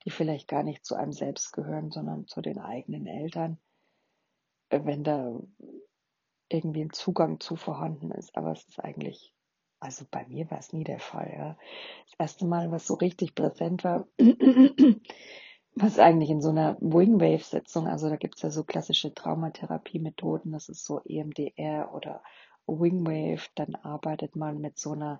die 0.05 0.11
vielleicht 0.11 0.47
gar 0.47 0.63
nicht 0.63 0.85
zu 0.85 0.95
einem 0.95 1.11
selbst 1.11 1.51
gehören, 1.51 1.91
sondern 1.91 2.27
zu 2.27 2.41
den 2.41 2.59
eigenen 2.59 3.07
Eltern. 3.07 3.57
Wenn 4.69 5.03
da 5.03 5.39
irgendwie 6.49 6.81
ein 6.81 6.93
Zugang 6.93 7.39
zu 7.39 7.55
vorhanden 7.55 8.11
ist. 8.11 8.35
Aber 8.35 8.51
es 8.51 8.67
ist 8.67 8.79
eigentlich, 8.79 9.33
also 9.79 10.05
bei 10.09 10.25
mir 10.27 10.49
war 10.51 10.59
es 10.59 10.73
nie 10.73 10.83
der 10.83 10.99
Fall. 10.99 11.33
Ja. 11.35 11.57
Das 12.05 12.19
erste 12.19 12.45
Mal, 12.45 12.71
was 12.71 12.85
so 12.85 12.95
richtig 12.95 13.35
präsent 13.35 13.83
war, 13.83 14.07
was 15.75 15.99
eigentlich 15.99 16.29
in 16.29 16.41
so 16.41 16.49
einer 16.49 16.77
Wingwave-Sitzung, 16.81 17.87
also 17.87 18.09
da 18.09 18.17
gibt 18.17 18.35
es 18.35 18.41
ja 18.41 18.49
so 18.49 18.63
klassische 18.63 19.13
Traumatherapie-Methoden, 19.13 20.51
das 20.51 20.69
ist 20.69 20.83
so 20.83 21.01
EMDR 21.05 21.93
oder 21.93 22.21
Wingwave, 22.67 23.47
dann 23.55 23.75
arbeitet 23.75 24.35
man 24.35 24.59
mit 24.59 24.77
so 24.77 24.91
einer 24.91 25.19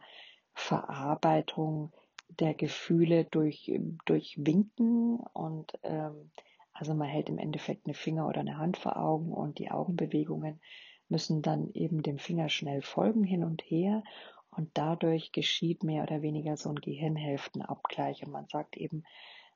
Verarbeitung 0.54 1.94
der 2.28 2.54
Gefühle 2.54 3.26
durch, 3.26 3.72
durch 4.06 4.36
Winken 4.38 5.20
und 5.34 5.74
ähm, 5.84 6.32
also 6.74 6.94
man 6.94 7.08
hält 7.08 7.30
im 7.30 7.40
Endeffekt 7.40 7.88
eine 7.88 7.94
Finger 7.94 8.28
oder 8.28 8.42
eine 8.42 8.58
Hand 8.58 8.78
vor 8.78 8.98
Augen 8.98 9.34
und 9.34 9.60
die 9.60 9.72
Augenbewegungen 9.72 10.62
müssen 11.10 11.42
dann 11.42 11.72
eben 11.74 12.04
dem 12.04 12.20
Finger 12.20 12.50
schnell 12.50 12.82
folgen 12.82 13.24
hin 13.24 13.44
und 13.44 13.62
her 13.64 14.04
und 14.52 14.70
dadurch 14.74 15.32
geschieht 15.32 15.84
mehr 15.84 16.04
oder 16.04 16.22
weniger 16.22 16.58
so 16.58 16.70
ein 16.70 16.76
Gehirnhälftenabgleich. 16.76 18.24
Und 18.26 18.32
man 18.32 18.48
sagt 18.48 18.78
eben 18.78 19.04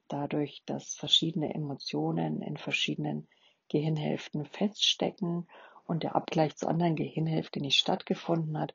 dadurch, 0.07 0.63
dass 0.65 0.95
verschiedene 0.95 1.53
Emotionen 1.53 2.41
in 2.41 2.57
verschiedenen 2.57 3.27
Gehirnhälften 3.69 4.45
feststecken 4.45 5.47
und 5.85 6.03
der 6.03 6.15
Abgleich 6.15 6.55
zu 6.55 6.67
anderen 6.67 6.95
Gehirnhälften 6.95 7.62
nicht 7.62 7.77
stattgefunden 7.77 8.57
hat, 8.57 8.73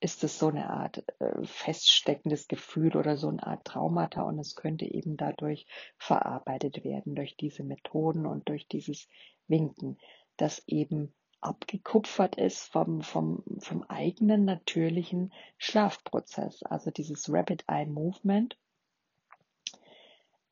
ist 0.00 0.22
es 0.22 0.38
so 0.38 0.48
eine 0.48 0.70
Art 0.70 1.04
äh, 1.18 1.44
feststeckendes 1.44 2.46
Gefühl 2.46 2.96
oder 2.96 3.16
so 3.16 3.28
eine 3.28 3.44
Art 3.44 3.64
Traumata. 3.64 4.22
Und 4.22 4.38
es 4.38 4.54
könnte 4.54 4.84
eben 4.84 5.16
dadurch 5.16 5.66
verarbeitet 5.96 6.84
werden 6.84 7.16
durch 7.16 7.36
diese 7.36 7.64
Methoden 7.64 8.26
und 8.26 8.48
durch 8.48 8.68
dieses 8.68 9.08
Winken, 9.48 9.98
dass 10.36 10.62
eben 10.68 11.12
abgekupfert 11.40 12.36
ist 12.36 12.64
vom, 12.64 13.02
vom, 13.02 13.42
vom 13.58 13.82
eigenen 13.84 14.44
natürlichen 14.44 15.32
Schlafprozess. 15.56 16.62
Also 16.62 16.90
dieses 16.90 17.32
Rapid 17.32 17.64
Eye 17.68 17.86
Movement. 17.86 18.56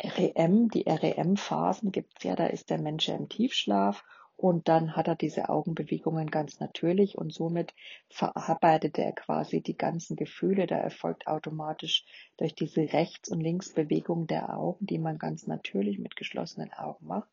REM, 0.02 0.68
die 0.68 0.82
REM-Phasen 0.86 1.90
gibt 1.90 2.18
es 2.18 2.24
ja, 2.24 2.36
da 2.36 2.46
ist 2.46 2.68
der 2.68 2.78
Mensch 2.78 3.08
ja 3.08 3.16
im 3.16 3.30
Tiefschlaf 3.30 4.04
und 4.36 4.68
dann 4.68 4.94
hat 4.94 5.08
er 5.08 5.16
diese 5.16 5.48
Augenbewegungen 5.48 6.30
ganz 6.30 6.60
natürlich 6.60 7.16
und 7.16 7.32
somit 7.32 7.72
verarbeitet 8.10 8.98
er 8.98 9.12
quasi 9.12 9.62
die 9.62 9.76
ganzen 9.76 10.14
Gefühle. 10.14 10.66
Da 10.66 10.76
erfolgt 10.76 11.26
automatisch 11.26 12.04
durch 12.36 12.54
diese 12.54 12.92
Rechts- 12.92 13.30
und 13.30 13.40
Linksbewegung 13.40 14.26
der 14.26 14.54
Augen, 14.54 14.84
die 14.84 14.98
man 14.98 15.16
ganz 15.16 15.46
natürlich 15.46 15.98
mit 15.98 16.16
geschlossenen 16.16 16.72
Augen 16.74 17.06
macht, 17.06 17.30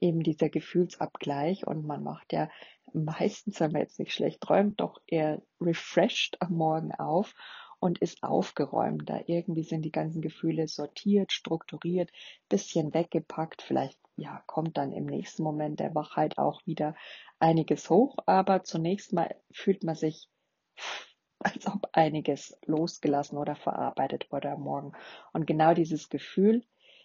eben 0.00 0.22
dieser 0.22 0.48
Gefühlsabgleich 0.48 1.66
und 1.66 1.86
man 1.86 2.02
macht 2.02 2.32
ja 2.32 2.48
meistens, 2.92 3.60
wenn 3.60 3.72
man 3.72 3.82
jetzt 3.82 3.98
nicht 3.98 4.12
schlecht 4.12 4.40
träumt, 4.40 4.80
doch 4.80 5.00
eher 5.06 5.42
refreshed 5.60 6.40
am 6.40 6.54
Morgen 6.54 6.92
auf 6.92 7.34
und 7.80 7.98
ist 7.98 8.22
aufgeräumt. 8.22 9.08
Da 9.08 9.20
irgendwie 9.26 9.64
sind 9.64 9.82
die 9.82 9.92
ganzen 9.92 10.20
Gefühle 10.20 10.68
sortiert, 10.68 11.32
strukturiert, 11.32 12.10
bisschen 12.48 12.94
weggepackt. 12.94 13.62
Vielleicht 13.62 13.98
ja, 14.16 14.42
kommt 14.46 14.76
dann 14.76 14.92
im 14.92 15.06
nächsten 15.06 15.42
Moment 15.42 15.80
der 15.80 15.94
Wachheit 15.94 16.38
auch 16.38 16.64
wieder 16.66 16.94
einiges 17.38 17.88
hoch, 17.88 18.16
aber 18.26 18.64
zunächst 18.64 19.12
mal 19.12 19.34
fühlt 19.50 19.82
man 19.82 19.94
sich 19.94 20.28
als 21.38 21.66
ob 21.66 21.88
einiges 21.92 22.58
losgelassen 22.66 23.38
oder 23.38 23.56
verarbeitet 23.56 24.30
wurde 24.30 24.50
am 24.50 24.60
Morgen. 24.60 24.92
Und 25.32 25.46
genau 25.46 25.72
dieses 25.72 26.10
Gefühl 26.10 26.64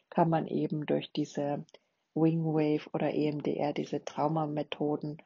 kann 0.10 0.30
man 0.30 0.46
eben 0.46 0.86
durch 0.86 1.12
diese 1.14 1.66
Wingwave 2.16 2.90
oder 2.94 3.14
EMDR, 3.14 3.74
diese 3.74 4.04
Traumamethoden, 4.04 5.22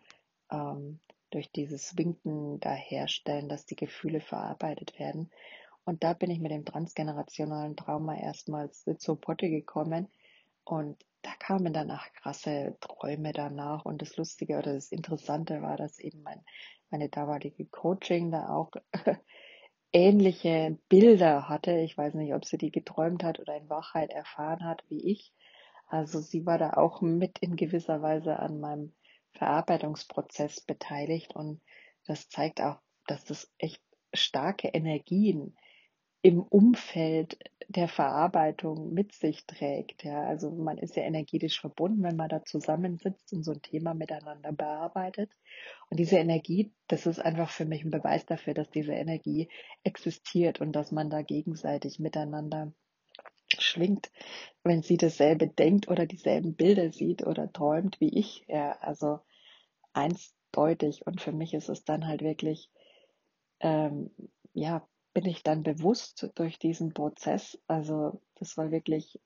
ähm, 0.52 1.00
durch 1.32 1.52
dieses 1.52 1.96
Winken 1.98 2.60
da 2.60 2.74
herstellen, 2.74 3.50
dass 3.50 3.66
die 3.66 3.76
Gefühle 3.76 4.20
verarbeitet 4.20 4.98
werden. 5.00 5.30
Und 5.86 6.04
da 6.04 6.14
bin 6.14 6.32
ich 6.32 6.40
mit 6.40 6.52
dem 6.52 6.66
transgenerationalen 6.66 7.76
Trauma 7.76 8.16
erstmals 8.16 8.86
zur 8.98 9.22
Potte 9.22 9.50
gekommen 9.50 10.08
und 10.64 11.04
da 11.22 11.32
kamen 11.40 11.74
danach 11.74 12.12
krasse 12.14 12.78
Träume 12.80 13.34
danach. 13.34 13.86
Und 13.86 14.02
das 14.02 14.16
Lustige 14.18 14.58
oder 14.58 14.74
das 14.74 14.92
Interessante 14.92 15.62
war, 15.62 15.78
dass 15.78 16.00
eben 16.00 16.22
mein, 16.22 16.44
meine 16.90 17.10
damalige 17.10 17.66
Coaching 17.66 18.32
da 18.32 18.50
auch 18.50 18.72
ähnliche 19.92 20.78
Bilder 20.88 21.50
hatte. 21.50 21.80
Ich 21.80 21.98
weiß 21.98 22.14
nicht, 22.14 22.34
ob 22.34 22.46
sie 22.46 22.58
die 22.58 22.72
geträumt 22.72 23.24
hat 23.24 23.40
oder 23.40 23.58
in 23.58 23.70
Wachheit 23.70 24.12
erfahren 24.12 24.64
hat 24.64 24.84
wie 24.90 25.12
ich. 25.12 25.34
Also 25.90 26.22
sie 26.22 26.46
war 26.46 26.58
da 26.58 26.74
auch 26.74 27.02
mit 27.02 27.40
in 27.40 27.56
gewisser 27.56 28.02
Weise 28.02 28.40
an 28.40 28.60
meinem 28.60 28.94
Verarbeitungsprozess 29.34 30.62
beteiligt 30.62 31.36
und 31.36 31.62
das 32.06 32.30
zeigt 32.30 32.62
auch, 32.62 32.80
dass 33.08 33.26
das 33.26 33.52
echt 33.58 33.82
starke 34.14 34.68
Energien 34.70 35.56
im 36.22 36.42
Umfeld 36.42 37.40
der 37.68 37.88
Verarbeitung 37.88 38.94
mit 38.94 39.14
sich 39.14 39.46
trägt. 39.46 40.04
Ja, 40.04 40.24
also 40.24 40.52
man 40.52 40.78
ist 40.78 40.96
ja 40.96 41.04
energetisch 41.04 41.62
verbunden, 41.62 42.04
wenn 42.04 42.18
man 42.18 42.30
da 42.30 42.44
zusammensitzt 42.44 43.32
und 43.34 43.44
so 43.44 43.54
ein 43.54 43.62
Thema 43.62 43.94
miteinander 43.94 44.52
bearbeitet. 44.52 45.32
Und 45.90 46.00
diese 46.00 46.18
Energie, 46.18 46.74
das 46.88 47.06
ist 47.06 47.20
einfach 47.20 47.50
für 47.50 47.66
mich 47.66 47.84
ein 47.84 47.92
Beweis 47.92 48.26
dafür, 48.26 48.54
dass 48.54 48.70
diese 48.70 48.94
Energie 48.94 49.50
existiert 49.84 50.62
und 50.62 50.74
dass 50.74 50.92
man 50.92 51.10
da 51.10 51.22
gegenseitig 51.22 52.00
miteinander 52.00 52.74
schwingt, 53.70 54.12
wenn 54.64 54.82
sie 54.82 54.98
dasselbe 54.98 55.48
denkt 55.48 55.88
oder 55.88 56.06
dieselben 56.06 56.56
Bilder 56.56 56.92
sieht 56.92 57.26
oder 57.26 57.52
träumt 57.52 58.00
wie 58.00 58.10
ich. 58.10 58.46
Ja, 58.48 58.74
also 58.82 59.20
einsdeutig 59.94 61.06
und 61.08 61.22
für 61.22 61.32
mich 61.32 61.54
ist 61.54 61.70
es 61.70 61.84
dann 61.84 62.08
halt 62.08 62.22
wirklich, 62.22 62.70
ähm, 63.60 64.12
ja, 64.54 64.88
bin 65.14 65.26
ich 65.26 65.44
dann 65.44 65.64
bewusst 65.64 66.32
durch 66.36 66.60
diesen 66.60 66.94
Prozess. 66.94 67.60
Also 67.68 68.22
das 68.36 68.58
war 68.58 68.72
wirklich 68.72 69.20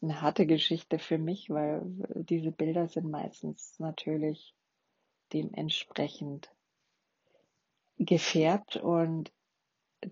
eine 0.00 0.20
harte 0.20 0.46
Geschichte 0.46 0.98
für 0.98 1.18
mich, 1.18 1.48
weil 1.50 1.82
diese 2.28 2.50
Bilder 2.50 2.88
sind 2.88 3.10
meistens 3.10 3.78
natürlich 3.78 4.54
dementsprechend 5.32 6.50
gefärbt 7.98 8.76
und 8.76 9.32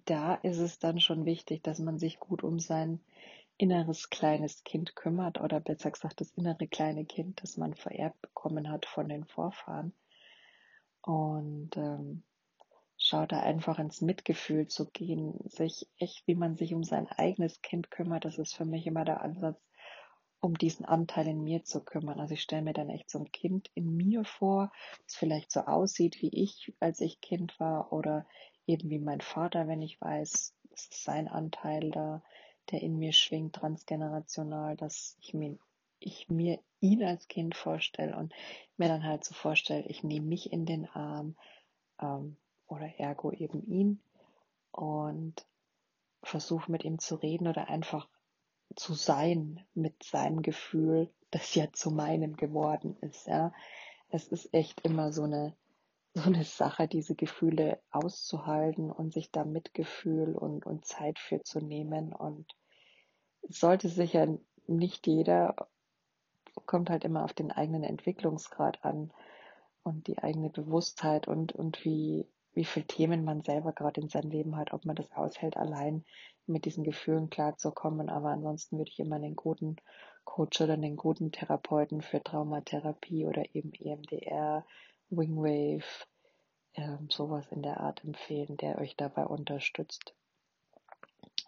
da 0.04 0.34
ist 0.36 0.58
es 0.58 0.78
dann 0.78 1.00
schon 1.00 1.24
wichtig, 1.24 1.62
dass 1.62 1.80
man 1.80 1.98
sich 1.98 2.20
gut 2.20 2.44
um 2.44 2.58
sein 2.60 3.00
inneres 3.60 4.08
kleines 4.08 4.64
Kind 4.64 4.96
kümmert 4.96 5.38
oder 5.38 5.60
besser 5.60 5.90
gesagt 5.90 6.22
das 6.22 6.30
innere 6.30 6.66
kleine 6.66 7.04
Kind, 7.04 7.42
das 7.42 7.58
man 7.58 7.74
vererbt 7.74 8.18
bekommen 8.22 8.70
hat 8.70 8.86
von 8.86 9.06
den 9.06 9.26
Vorfahren. 9.26 9.92
Und 11.02 11.76
ähm, 11.76 12.22
schaut 12.96 13.32
da 13.32 13.40
einfach 13.40 13.78
ins 13.78 14.00
Mitgefühl 14.00 14.66
zu 14.68 14.88
gehen, 14.90 15.34
sich 15.44 15.86
echt, 15.98 16.26
wie 16.26 16.34
man 16.34 16.56
sich 16.56 16.72
um 16.72 16.84
sein 16.84 17.06
eigenes 17.08 17.60
Kind 17.60 17.90
kümmert, 17.90 18.24
das 18.24 18.38
ist 18.38 18.54
für 18.54 18.64
mich 18.64 18.86
immer 18.86 19.04
der 19.04 19.20
Ansatz, 19.20 19.60
um 20.40 20.56
diesen 20.56 20.86
Anteil 20.86 21.28
in 21.28 21.44
mir 21.44 21.62
zu 21.62 21.84
kümmern. 21.84 22.18
Also 22.18 22.32
ich 22.32 22.42
stelle 22.42 22.62
mir 22.62 22.72
dann 22.72 22.88
echt 22.88 23.10
so 23.10 23.18
ein 23.18 23.30
Kind 23.30 23.70
in 23.74 23.94
mir 23.94 24.24
vor, 24.24 24.72
das 25.04 25.16
vielleicht 25.16 25.52
so 25.52 25.60
aussieht 25.60 26.22
wie 26.22 26.30
ich, 26.32 26.72
als 26.80 27.02
ich 27.02 27.20
Kind 27.20 27.60
war, 27.60 27.92
oder 27.92 28.26
eben 28.66 28.88
wie 28.88 29.00
mein 29.00 29.20
Vater, 29.20 29.68
wenn 29.68 29.82
ich 29.82 30.00
weiß, 30.00 30.54
es 30.72 30.86
ist 30.86 31.04
sein 31.04 31.28
Anteil 31.28 31.90
da, 31.90 32.22
der 32.70 32.82
in 32.82 32.98
mir 32.98 33.12
schwingt, 33.12 33.54
transgenerational, 33.56 34.76
dass 34.76 35.16
ich 35.20 35.34
mir, 35.34 35.58
ich 35.98 36.28
mir 36.28 36.60
ihn 36.80 37.04
als 37.04 37.28
Kind 37.28 37.54
vorstelle 37.54 38.16
und 38.16 38.32
mir 38.76 38.88
dann 38.88 39.04
halt 39.04 39.24
so 39.24 39.34
vorstelle, 39.34 39.84
ich 39.86 40.02
nehme 40.02 40.26
mich 40.26 40.52
in 40.52 40.66
den 40.66 40.88
Arm 40.88 41.36
ähm, 42.00 42.36
oder 42.66 42.86
ergo 42.98 43.32
eben 43.32 43.66
ihn 43.66 44.00
und 44.72 45.46
versuche 46.22 46.70
mit 46.70 46.84
ihm 46.84 46.98
zu 46.98 47.16
reden 47.16 47.48
oder 47.48 47.68
einfach 47.68 48.08
zu 48.76 48.94
sein 48.94 49.64
mit 49.74 50.02
seinem 50.02 50.42
Gefühl, 50.42 51.10
das 51.30 51.54
ja 51.54 51.72
zu 51.72 51.90
meinem 51.90 52.36
geworden 52.36 52.96
ist, 53.00 53.26
ja. 53.26 53.52
Es 54.12 54.26
ist 54.26 54.52
echt 54.52 54.80
immer 54.80 55.12
so 55.12 55.22
eine, 55.22 55.54
so 56.14 56.22
eine 56.22 56.44
Sache, 56.44 56.88
diese 56.88 57.14
Gefühle 57.14 57.80
auszuhalten 57.90 58.90
und 58.90 59.12
sich 59.12 59.30
da 59.30 59.44
Mitgefühl 59.44 60.34
und, 60.34 60.66
und 60.66 60.84
Zeit 60.84 61.18
für 61.18 61.42
zu 61.42 61.60
nehmen. 61.60 62.12
Und 62.12 62.46
sollte 63.48 63.88
sicher 63.88 64.38
nicht 64.66 65.06
jeder, 65.06 65.54
kommt 66.66 66.90
halt 66.90 67.04
immer 67.04 67.24
auf 67.24 67.32
den 67.32 67.52
eigenen 67.52 67.84
Entwicklungsgrad 67.84 68.84
an 68.84 69.12
und 69.82 70.08
die 70.08 70.18
eigene 70.18 70.50
Bewusstheit 70.50 71.28
und, 71.28 71.52
und 71.52 71.84
wie, 71.84 72.26
wie 72.52 72.64
viele 72.64 72.86
Themen 72.86 73.24
man 73.24 73.42
selber 73.42 73.72
gerade 73.72 74.00
in 74.00 74.08
seinem 74.08 74.30
Leben 74.30 74.56
hat, 74.56 74.72
ob 74.72 74.84
man 74.84 74.96
das 74.96 75.10
aushält, 75.12 75.56
allein 75.56 76.04
mit 76.46 76.64
diesen 76.64 76.82
Gefühlen 76.82 77.30
klarzukommen. 77.30 78.10
Aber 78.10 78.30
ansonsten 78.30 78.78
würde 78.78 78.90
ich 78.90 78.98
immer 78.98 79.16
einen 79.16 79.36
guten 79.36 79.76
Coach 80.24 80.60
oder 80.60 80.74
einen 80.74 80.96
guten 80.96 81.30
Therapeuten 81.30 82.02
für 82.02 82.22
Traumatherapie 82.22 83.26
oder 83.26 83.44
eben 83.54 83.72
EMDR, 83.72 84.66
Wingwave, 85.10 85.84
äh, 86.74 86.96
sowas 87.08 87.46
in 87.50 87.62
der 87.62 87.80
Art 87.80 88.04
empfehlen, 88.04 88.56
der 88.56 88.78
euch 88.78 88.96
dabei 88.96 89.26
unterstützt. 89.26 90.14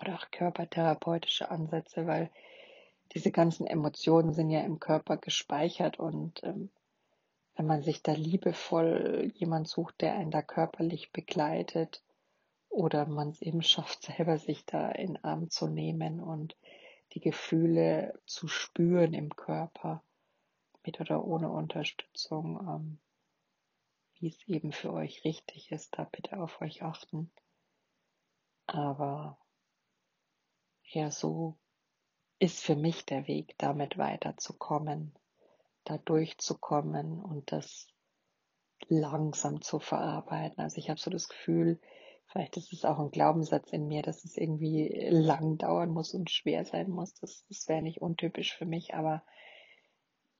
Oder 0.01 0.17
auch 0.17 0.31
körpertherapeutische 0.31 1.51
Ansätze, 1.51 2.07
weil 2.07 2.31
diese 3.15 3.31
ganzen 3.31 3.67
Emotionen 3.67 4.33
sind 4.33 4.51
ja 4.51 4.61
im 4.61 4.81
Körper 4.81 5.17
gespeichert 5.17 5.99
und 5.99 6.43
ähm, 6.45 6.71
wenn 7.55 7.67
man 7.67 7.83
sich 7.83 8.03
da 8.03 8.13
liebevoll 8.13 9.31
jemand 9.35 9.69
sucht, 9.69 10.01
der 10.01 10.15
einen 10.15 10.31
da 10.31 10.43
körperlich 10.43 11.13
begleitet 11.13 12.03
oder 12.71 13.07
man 13.07 13.29
es 13.29 13.43
eben 13.43 13.63
schafft, 13.63 14.03
selber 14.17 14.39
sich 14.39 14.65
da 14.65 14.91
in 14.91 15.23
Arm 15.23 15.51
zu 15.51 15.69
nehmen 15.69 16.21
und 16.21 16.57
die 17.13 17.21
Gefühle 17.21 18.19
zu 18.25 18.49
spüren 18.49 19.13
im 19.13 19.37
Körper, 19.37 20.03
mit 20.85 20.99
oder 21.01 21.25
ohne 21.25 21.51
Unterstützung, 21.51 22.59
ähm, 22.67 22.99
wie 24.23 24.29
es 24.29 24.47
eben 24.49 24.73
für 24.73 24.93
euch 24.93 25.25
richtig 25.25 25.71
ist, 25.73 25.99
da 25.99 26.05
bitte 26.05 26.41
auf 26.41 26.61
euch 26.61 26.83
achten. 26.83 27.31
Aber 28.67 29.39
ja, 30.85 31.11
so 31.11 31.59
ist 32.39 32.61
für 32.61 32.77
mich 32.77 33.05
der 33.05 33.27
Weg, 33.27 33.55
damit 33.59 33.99
weiterzukommen 33.99 35.15
da 35.85 35.99
durchzukommen 35.99 37.21
und 37.21 37.53
das 37.53 37.87
langsam 38.89 39.63
zu 39.63 39.79
verarbeiten. 39.79 40.63
Also 40.63 40.79
ich 40.79 40.91
habe 40.91 41.01
so 41.01 41.11
das 41.11 41.29
Gefühl, 41.29 41.81
vielleicht 42.27 42.57
ist 42.57 42.73
es 42.73 42.85
auch 42.85 42.99
ein 42.99 43.11
Glaubenssatz 43.11 43.73
in 43.73 43.87
mir, 43.87 44.03
dass 44.03 44.25
es 44.25 44.37
irgendwie 44.37 45.09
lang 45.11 45.59
dauern 45.59 45.91
muss 45.91 46.15
und 46.15 46.31
schwer 46.31 46.65
sein 46.65 46.91
muss. 46.91 47.15
Das, 47.15 47.45
das 47.49 47.69
wäre 47.69 47.83
nicht 47.83 48.01
untypisch 48.01 48.57
für 48.57 48.67
mich, 48.67 48.95
aber 48.95 49.23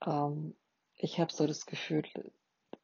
ähm, 0.05 0.57
ich 0.97 1.19
habe 1.21 1.33
so 1.33 1.47
das 1.47 1.67
Gefühl, 1.67 2.03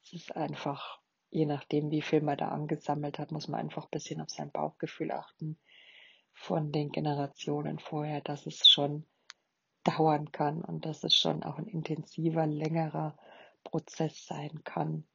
es 0.09 0.23
ist 0.23 0.37
einfach, 0.37 1.01
je 1.31 1.45
nachdem, 1.45 1.91
wie 1.91 2.01
viel 2.01 2.23
man 2.23 2.39
da 2.39 2.49
angesammelt 2.49 3.19
hat, 3.19 3.31
muss 3.31 3.47
man 3.47 3.61
einfach 3.61 3.85
ein 3.85 3.91
bisschen 3.91 4.23
auf 4.23 4.31
sein 4.31 4.51
Bauchgefühl 4.51 5.13
achten 5.13 5.59
von 6.33 6.73
den 6.73 6.91
Generationen 6.91 7.79
vorher, 7.79 8.23
dass 8.23 8.47
es 8.47 8.67
schon 8.67 9.05
dauern 9.85 10.33
kann 10.33 10.63
und 10.63 10.87
dass 10.87 11.05
es 11.05 11.15
schon 11.15 11.43
auch 11.43 11.59
ein 11.59 11.67
intensiver, 11.67 12.47
längerer 12.47 13.19
Prozess 13.65 14.25
sein 14.25 14.63
kann, 14.65 15.07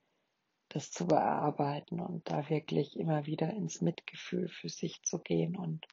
das 0.69 0.91
zu 0.91 1.07
bearbeiten 1.07 1.99
und 1.99 2.29
da 2.29 2.49
wirklich 2.49 2.95
immer 2.95 3.25
wieder 3.25 3.49
ins 3.51 3.81
Mitgefühl 3.81 4.47
für 4.47 4.69
sich 4.69 5.01
zu 5.01 5.17
gehen 5.19 5.55
und 5.55 5.87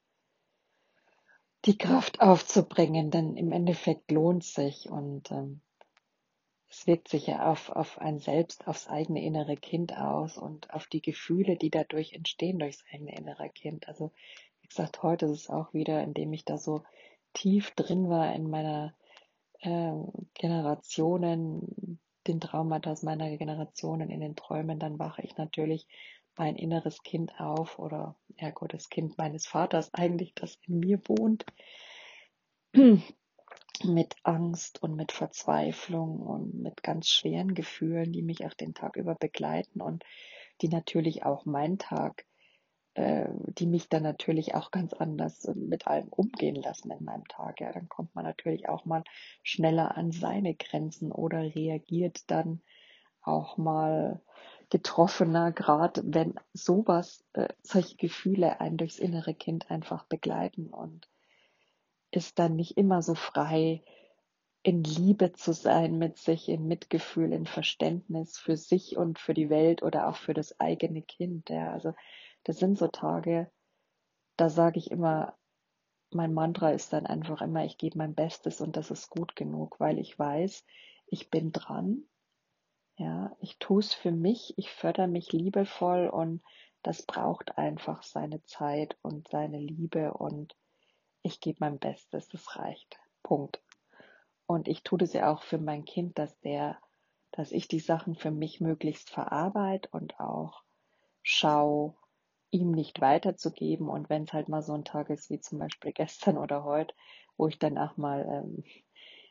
die 1.64 1.78
Kraft 1.78 2.20
aufzubringen, 2.20 3.10
denn 3.10 3.36
im 3.36 3.52
Endeffekt 3.52 4.10
lohnt 4.10 4.44
sich 4.44 4.90
und 4.90 5.30
ähm, 5.30 5.62
es 6.70 6.86
wirkt 6.86 7.08
sich 7.08 7.26
ja 7.26 7.50
auf, 7.50 7.68
auf 7.70 7.98
ein 7.98 8.20
selbst, 8.20 8.68
aufs 8.68 8.86
eigene 8.86 9.22
innere 9.22 9.56
Kind 9.56 9.96
aus 9.96 10.38
und 10.38 10.72
auf 10.72 10.86
die 10.86 11.02
Gefühle, 11.02 11.56
die 11.56 11.70
dadurch 11.70 12.12
entstehen 12.12 12.60
durchs 12.60 12.84
eigene 12.92 13.16
innere 13.16 13.50
Kind. 13.50 13.88
Also 13.88 14.12
wie 14.60 14.68
gesagt, 14.68 15.02
heute 15.02 15.26
ist 15.26 15.32
es 15.32 15.50
auch 15.50 15.74
wieder, 15.74 16.02
indem 16.02 16.32
ich 16.32 16.44
da 16.44 16.58
so 16.58 16.84
tief 17.32 17.72
drin 17.72 18.08
war 18.08 18.32
in 18.34 18.48
meiner 18.48 18.94
äh, 19.60 19.92
Generationen, 20.34 21.98
den 22.28 22.40
Traumata 22.40 22.94
meiner 23.02 23.36
Generationen, 23.36 24.08
in 24.08 24.20
den 24.20 24.36
Träumen, 24.36 24.78
dann 24.78 24.98
wache 25.00 25.22
ich 25.22 25.36
natürlich 25.36 25.88
mein 26.36 26.54
inneres 26.54 27.02
Kind 27.02 27.40
auf 27.40 27.80
oder 27.80 28.16
ergo 28.36 28.68
das 28.68 28.88
Kind 28.88 29.18
meines 29.18 29.46
Vaters 29.46 29.92
eigentlich, 29.92 30.34
das 30.34 30.56
in 30.66 30.78
mir 30.78 31.00
wohnt, 31.08 31.44
mit 33.84 34.16
Angst 34.22 34.82
und 34.82 34.96
mit 34.96 35.12
Verzweiflung 35.12 36.20
und 36.20 36.54
mit 36.54 36.82
ganz 36.82 37.08
schweren 37.08 37.54
Gefühlen, 37.54 38.12
die 38.12 38.22
mich 38.22 38.44
auch 38.46 38.54
den 38.54 38.74
Tag 38.74 38.96
über 38.96 39.14
begleiten 39.14 39.80
und 39.80 40.04
die 40.60 40.68
natürlich 40.68 41.24
auch 41.24 41.46
meinen 41.46 41.78
Tag 41.78 42.24
äh, 42.94 43.28
die 43.58 43.66
mich 43.66 43.88
dann 43.88 44.02
natürlich 44.02 44.54
auch 44.54 44.72
ganz 44.72 44.92
anders 44.92 45.48
mit 45.54 45.86
allem 45.86 46.08
umgehen 46.08 46.56
lassen 46.56 46.90
in 46.90 47.04
meinem 47.04 47.24
Tag. 47.28 47.60
Ja, 47.60 47.72
dann 47.72 47.88
kommt 47.88 48.14
man 48.14 48.24
natürlich 48.24 48.68
auch 48.68 48.84
mal 48.84 49.04
schneller 49.42 49.96
an 49.96 50.10
seine 50.10 50.54
Grenzen 50.54 51.12
oder 51.12 51.38
reagiert 51.38 52.30
dann 52.30 52.62
auch 53.22 53.56
mal 53.58 54.20
getroffener, 54.70 55.52
gerade 55.52 56.02
wenn 56.04 56.34
sowas, 56.52 57.24
äh, 57.34 57.48
solche 57.62 57.96
Gefühle 57.96 58.60
einen 58.60 58.76
durchs 58.76 58.98
innere 58.98 59.34
Kind 59.34 59.70
einfach 59.70 60.04
begleiten 60.04 60.66
und 60.66 61.08
ist 62.10 62.38
dann 62.38 62.56
nicht 62.56 62.76
immer 62.76 63.02
so 63.02 63.14
frei, 63.14 63.82
in 64.62 64.84
Liebe 64.84 65.32
zu 65.32 65.52
sein 65.52 65.96
mit 65.96 66.18
sich, 66.18 66.48
in 66.48 66.66
Mitgefühl, 66.66 67.32
in 67.32 67.46
Verständnis 67.46 68.38
für 68.38 68.56
sich 68.56 68.96
und 68.96 69.18
für 69.18 69.32
die 69.32 69.48
Welt 69.48 69.82
oder 69.82 70.08
auch 70.08 70.16
für 70.16 70.34
das 70.34 70.60
eigene 70.60 71.02
Kind. 71.02 71.48
Ja, 71.48 71.72
also 71.72 71.94
das 72.44 72.58
sind 72.58 72.78
so 72.78 72.88
Tage, 72.88 73.50
da 74.36 74.48
sage 74.48 74.78
ich 74.78 74.90
immer, 74.90 75.36
mein 76.12 76.34
Mantra 76.34 76.70
ist 76.72 76.92
dann 76.92 77.06
einfach 77.06 77.40
immer, 77.40 77.64
ich 77.64 77.78
gebe 77.78 77.96
mein 77.98 78.14
Bestes 78.14 78.60
und 78.60 78.76
das 78.76 78.90
ist 78.90 79.10
gut 79.10 79.36
genug, 79.36 79.78
weil 79.80 79.98
ich 79.98 80.18
weiß, 80.18 80.64
ich 81.06 81.30
bin 81.30 81.52
dran. 81.52 82.04
Ja, 82.96 83.34
ich 83.40 83.58
tue 83.58 83.80
es 83.80 83.94
für 83.94 84.12
mich, 84.12 84.54
ich 84.58 84.70
fördere 84.70 85.08
mich 85.08 85.32
liebevoll 85.32 86.08
und 86.08 86.42
das 86.82 87.02
braucht 87.02 87.56
einfach 87.56 88.02
seine 88.02 88.42
Zeit 88.44 88.98
und 89.02 89.28
seine 89.28 89.58
Liebe 89.58 90.12
und 90.14 90.54
ich 91.22 91.40
gebe 91.40 91.58
mein 91.60 91.78
Bestes, 91.78 92.28
das 92.28 92.56
reicht. 92.56 92.98
Punkt. 93.22 93.60
Und 94.46 94.68
ich 94.68 94.82
tue 94.82 94.98
das 94.98 95.12
ja 95.12 95.32
auch 95.32 95.42
für 95.42 95.58
mein 95.58 95.84
Kind, 95.84 96.18
dass 96.18 96.38
der, 96.40 96.78
dass 97.30 97.52
ich 97.52 97.68
die 97.68 97.80
Sachen 97.80 98.16
für 98.16 98.30
mich 98.30 98.60
möglichst 98.60 99.10
verarbeite 99.10 99.88
und 99.92 100.18
auch 100.18 100.62
schaue, 101.22 101.94
ihm 102.50 102.72
nicht 102.72 103.00
weiterzugeben. 103.00 103.88
Und 103.88 104.10
wenn 104.10 104.24
es 104.24 104.32
halt 104.32 104.48
mal 104.48 104.62
so 104.62 104.74
ein 104.74 104.84
Tag 104.84 105.10
ist 105.10 105.30
wie 105.30 105.40
zum 105.40 105.58
Beispiel 105.58 105.92
gestern 105.94 106.38
oder 106.38 106.64
heute, 106.64 106.94
wo 107.36 107.48
ich 107.48 107.58
dann 107.58 107.78
auch 107.78 107.96
mal, 107.96 108.26
ähm, 108.28 108.64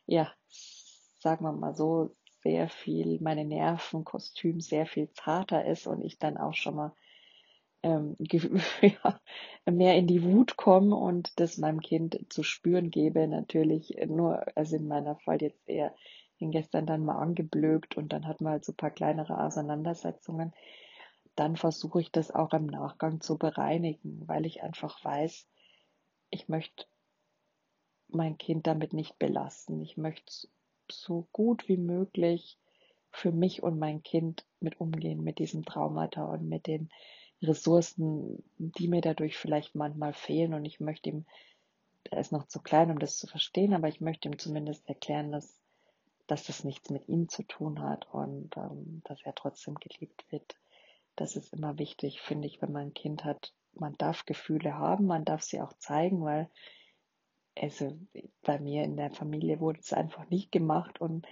ja, 0.06 0.32
sagen 1.20 1.44
wir 1.44 1.52
mal 1.52 1.76
so, 1.76 2.16
sehr 2.42 2.70
viel, 2.70 3.20
meine 3.20 3.44
Nervenkostüm 3.44 4.62
sehr 4.62 4.86
viel 4.86 5.12
zarter 5.12 5.66
ist 5.66 5.88
und 5.88 6.02
ich 6.02 6.20
dann 6.20 6.38
auch 6.38 6.54
schon 6.54 6.76
mal 6.76 6.94
ähm, 7.84 8.16
ja, 8.82 9.20
mehr 9.66 9.96
in 9.96 10.08
die 10.08 10.24
Wut 10.24 10.58
komme 10.58 10.96
und 10.96 11.40
das 11.40 11.58
meinem 11.58 11.82
Kind 11.82 12.26
zu 12.30 12.44
spüren 12.44 12.92
gebe. 12.92 13.28
Natürlich 13.28 13.96
nur, 14.08 14.46
also 14.56 14.76
in 14.76 14.88
meiner 14.88 15.16
Fall 15.18 15.42
jetzt 15.42 15.68
eher 15.68 15.94
ihn 16.38 16.52
gestern 16.52 16.86
dann 16.86 17.04
mal 17.04 17.18
angeblökt 17.18 17.98
und 17.98 18.14
dann 18.14 18.28
hatten 18.28 18.46
wir 18.46 18.52
halt 18.52 18.66
so 18.66 18.72
ein 18.72 18.78
paar 18.78 18.92
kleinere 18.92 19.44
Auseinandersetzungen. 19.44 20.54
Dann 21.36 21.56
versuche 21.56 22.02
ich 22.02 22.12
das 22.12 22.32
auch 22.32 22.54
im 22.54 22.66
Nachgang 22.66 23.22
zu 23.22 23.38
bereinigen, 23.38 24.28
weil 24.28 24.46
ich 24.46 24.64
einfach 24.64 25.04
weiß, 25.04 25.48
ich 26.32 26.50
möchte 26.50 26.86
mein 28.08 28.38
Kind 28.38 28.68
damit 28.68 28.94
nicht 28.94 29.20
belasten. 29.20 29.82
Ich 29.82 29.98
möchte 29.98 30.48
so 30.92 31.28
gut 31.32 31.68
wie 31.68 31.78
möglich 31.78 32.58
für 33.12 33.32
mich 33.32 33.64
und 33.64 33.80
mein 33.80 34.04
Kind 34.04 34.46
mit 34.60 34.80
umgehen, 34.80 35.24
mit 35.24 35.40
diesem 35.40 35.64
Traumata 35.66 36.26
und 36.26 36.48
mit 36.48 36.68
den 36.68 36.90
Ressourcen, 37.42 38.44
die 38.58 38.88
mir 38.88 39.02
dadurch 39.02 39.38
vielleicht 39.38 39.76
manchmal 39.76 40.14
fehlen. 40.14 40.54
Und 40.54 40.66
ich 40.66 40.80
möchte 40.80 41.10
ihm, 41.10 41.26
er 42.10 42.20
ist 42.20 42.32
noch 42.32 42.48
zu 42.48 42.62
klein, 42.62 42.92
um 42.92 43.00
das 43.00 43.18
zu 43.18 43.28
verstehen, 43.28 43.74
aber 43.74 43.88
ich 43.88 44.02
möchte 44.02 44.28
ihm 44.28 44.38
zumindest 44.38 44.88
erklären, 44.88 45.32
dass, 45.32 45.60
dass 46.28 46.46
das 46.46 46.64
nichts 46.64 46.90
mit 46.90 47.08
ihm 47.08 47.30
zu 47.30 47.44
tun 47.44 47.82
hat 47.82 48.08
und 48.12 48.56
ähm, 48.58 49.02
dass 49.06 49.22
er 49.24 49.36
trotzdem 49.36 49.76
geliebt 49.76 50.26
wird. 50.32 50.56
Das 51.16 51.36
ist 51.36 51.54
immer 51.54 51.78
wichtig, 51.78 52.22
finde 52.22 52.48
ich, 52.48 52.62
wenn 52.62 52.72
man 52.72 52.88
ein 52.88 52.94
Kind 52.94 53.26
hat. 53.26 53.54
Man 53.74 53.96
darf 53.98 54.26
Gefühle 54.26 54.76
haben, 54.76 55.06
man 55.06 55.26
darf 55.26 55.42
sie 55.42 55.62
auch 55.62 55.74
zeigen, 55.74 56.24
weil 56.24 56.50
also 57.58 57.98
bei 58.42 58.60
mir 58.60 58.84
in 58.84 58.96
der 58.96 59.12
Familie 59.12 59.60
wurde 59.60 59.80
es 59.80 59.94
einfach 59.94 60.30
nicht 60.30 60.52
gemacht 60.52 61.02
und 61.02 61.28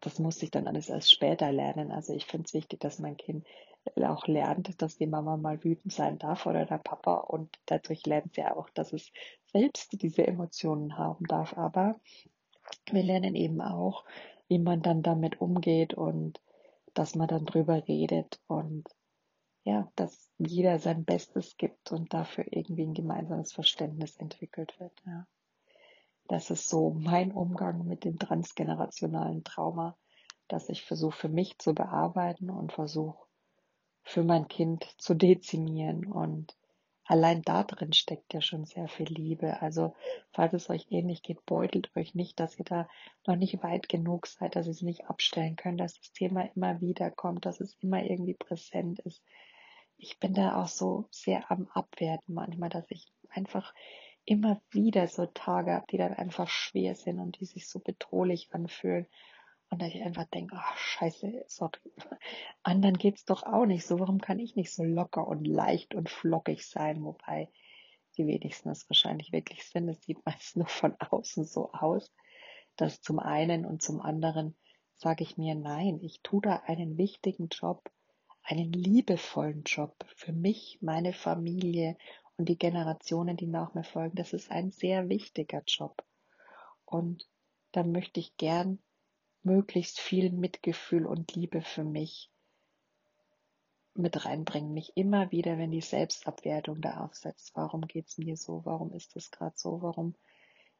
das 0.00 0.18
musste 0.18 0.44
ich 0.44 0.50
dann 0.50 0.68
alles 0.68 0.88
erst 0.88 1.10
später 1.10 1.50
lernen. 1.50 1.90
Also 1.90 2.14
ich 2.14 2.26
finde 2.26 2.46
es 2.46 2.54
wichtig, 2.54 2.80
dass 2.80 2.98
mein 2.98 3.16
Kind 3.16 3.46
auch 3.96 4.26
lernt, 4.26 4.80
dass 4.82 4.96
die 4.96 5.06
Mama 5.06 5.36
mal 5.36 5.62
wütend 5.64 5.92
sein 5.92 6.18
darf 6.18 6.46
oder 6.46 6.64
der 6.66 6.78
Papa 6.78 7.14
und 7.14 7.58
dadurch 7.66 8.04
lernt 8.06 8.34
sie 8.34 8.44
auch, 8.44 8.68
dass 8.70 8.92
es 8.92 9.12
selbst 9.52 10.00
diese 10.02 10.26
Emotionen 10.26 10.96
haben 10.98 11.24
darf. 11.26 11.56
Aber 11.56 12.00
wir 12.90 13.02
lernen 13.02 13.34
eben 13.34 13.60
auch, 13.60 14.04
wie 14.48 14.58
man 14.58 14.82
dann 14.82 15.02
damit 15.02 15.40
umgeht 15.40 15.94
und 15.94 16.40
dass 16.94 17.14
man 17.14 17.28
dann 17.28 17.46
drüber 17.46 17.86
redet 17.86 18.40
und 18.46 18.84
ja, 19.64 19.90
dass 19.96 20.30
jeder 20.38 20.78
sein 20.78 21.04
Bestes 21.04 21.56
gibt 21.56 21.92
und 21.92 22.14
dafür 22.14 22.46
irgendwie 22.50 22.84
ein 22.84 22.94
gemeinsames 22.94 23.52
Verständnis 23.52 24.16
entwickelt 24.16 24.78
wird. 24.80 24.92
Ja. 25.06 25.26
Das 26.26 26.50
ist 26.50 26.68
so 26.68 26.90
mein 26.90 27.32
Umgang 27.32 27.86
mit 27.86 28.04
dem 28.04 28.18
transgenerationalen 28.18 29.44
Trauma, 29.44 29.96
dass 30.48 30.68
ich 30.68 30.84
versuche 30.84 31.16
für 31.16 31.28
mich 31.28 31.58
zu 31.58 31.74
bearbeiten 31.74 32.50
und 32.50 32.72
versuche 32.72 33.27
für 34.08 34.24
mein 34.24 34.48
Kind 34.48 34.84
zu 34.96 35.14
dezimieren. 35.14 36.06
Und 36.06 36.56
allein 37.04 37.42
da 37.42 37.62
drin 37.62 37.92
steckt 37.92 38.32
ja 38.32 38.40
schon 38.40 38.64
sehr 38.64 38.88
viel 38.88 39.06
Liebe. 39.06 39.60
Also 39.60 39.94
falls 40.32 40.54
es 40.54 40.70
euch 40.70 40.86
ähnlich 40.90 41.22
geht, 41.22 41.44
beutelt 41.44 41.90
euch 41.94 42.14
nicht, 42.14 42.40
dass 42.40 42.58
ihr 42.58 42.64
da 42.64 42.88
noch 43.26 43.36
nicht 43.36 43.62
weit 43.62 43.88
genug 43.90 44.26
seid, 44.26 44.56
dass 44.56 44.66
ihr 44.66 44.72
es 44.72 44.82
nicht 44.82 45.06
abstellen 45.06 45.56
könnt, 45.56 45.78
dass 45.78 45.94
das 45.94 46.10
Thema 46.12 46.48
immer 46.54 46.80
wieder 46.80 47.10
kommt, 47.10 47.44
dass 47.44 47.60
es 47.60 47.76
immer 47.80 48.02
irgendwie 48.02 48.34
präsent 48.34 48.98
ist. 49.00 49.22
Ich 49.98 50.18
bin 50.18 50.32
da 50.32 50.62
auch 50.62 50.68
so 50.68 51.04
sehr 51.10 51.50
am 51.50 51.68
Abwerten 51.74 52.34
manchmal, 52.34 52.70
dass 52.70 52.90
ich 52.90 53.12
einfach 53.28 53.74
immer 54.24 54.60
wieder 54.70 55.06
so 55.08 55.26
Tage 55.26 55.72
habe, 55.72 55.86
die 55.90 55.98
dann 55.98 56.14
einfach 56.14 56.48
schwer 56.48 56.94
sind 56.94 57.18
und 57.18 57.38
die 57.40 57.44
sich 57.44 57.68
so 57.68 57.78
bedrohlich 57.78 58.48
anfühlen. 58.52 59.06
Und 59.70 59.82
dass 59.82 59.94
ich 59.94 60.02
einfach 60.02 60.24
denke, 60.24 60.56
ach 60.58 60.76
scheiße, 60.76 61.44
sorry, 61.46 61.92
anderen 62.62 62.96
geht's 62.96 63.24
doch 63.24 63.42
auch 63.42 63.66
nicht 63.66 63.86
so. 63.86 64.00
Warum 64.00 64.20
kann 64.20 64.38
ich 64.38 64.56
nicht 64.56 64.72
so 64.72 64.82
locker 64.82 65.26
und 65.26 65.46
leicht 65.46 65.94
und 65.94 66.08
flockig 66.08 66.66
sein? 66.66 67.04
Wobei 67.04 67.50
die 68.16 68.26
wenigsten 68.26 68.70
es 68.70 68.88
wahrscheinlich 68.88 69.32
wirklich 69.32 69.64
sind. 69.64 69.88
Es 69.88 70.02
sieht 70.02 70.24
meist 70.24 70.56
nur 70.56 70.66
von 70.66 70.96
außen 70.98 71.44
so 71.44 71.70
aus. 71.72 72.12
Das 72.76 73.00
zum 73.00 73.18
einen 73.18 73.66
und 73.66 73.82
zum 73.82 74.00
anderen 74.00 74.56
sage 74.94 75.22
ich 75.22 75.36
mir, 75.36 75.54
nein, 75.54 76.00
ich 76.02 76.20
tue 76.22 76.42
da 76.42 76.56
einen 76.66 76.98
wichtigen 76.98 77.48
Job, 77.48 77.90
einen 78.42 78.72
liebevollen 78.72 79.62
Job 79.64 79.94
für 80.16 80.32
mich, 80.32 80.78
meine 80.80 81.12
Familie 81.12 81.96
und 82.36 82.48
die 82.48 82.58
Generationen, 82.58 83.36
die 83.36 83.46
nach 83.46 83.74
mir 83.74 83.84
folgen, 83.84 84.16
das 84.16 84.32
ist 84.32 84.50
ein 84.50 84.70
sehr 84.70 85.08
wichtiger 85.08 85.62
Job. 85.66 86.04
Und 86.84 87.28
da 87.72 87.84
möchte 87.84 88.18
ich 88.18 88.36
gern 88.36 88.78
möglichst 89.48 89.98
viel 89.98 90.30
Mitgefühl 90.30 91.06
und 91.06 91.34
Liebe 91.34 91.62
für 91.62 91.84
mich 91.84 92.30
mit 93.94 94.24
reinbringen. 94.24 94.72
Mich 94.74 94.96
immer 94.96 95.30
wieder, 95.32 95.58
wenn 95.58 95.70
die 95.70 95.80
Selbstabwertung 95.80 96.80
da 96.80 97.04
aufsetzt. 97.04 97.52
Warum 97.54 97.82
geht's 97.82 98.18
mir 98.18 98.36
so? 98.36 98.64
Warum 98.64 98.92
ist 98.92 99.16
es 99.16 99.30
gerade 99.30 99.56
so? 99.56 99.82
Warum 99.82 100.14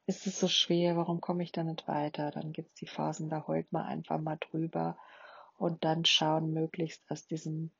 ist 0.06 0.26
es 0.26 0.38
so 0.38 0.48
schwer? 0.48 0.96
Warum 0.96 1.20
komme 1.20 1.42
ich 1.42 1.52
da 1.52 1.64
nicht 1.64 1.88
weiter? 1.88 2.30
Dann 2.30 2.52
gibt's 2.52 2.74
die 2.74 2.86
Phasen, 2.86 3.28
da 3.28 3.46
heult 3.46 3.72
man 3.72 3.86
einfach 3.86 4.20
mal 4.20 4.36
drüber 4.36 4.96
und 5.56 5.84
dann 5.84 6.04
schauen, 6.04 6.52
möglichst 6.52 7.10
aus 7.10 7.26
diesem 7.26 7.72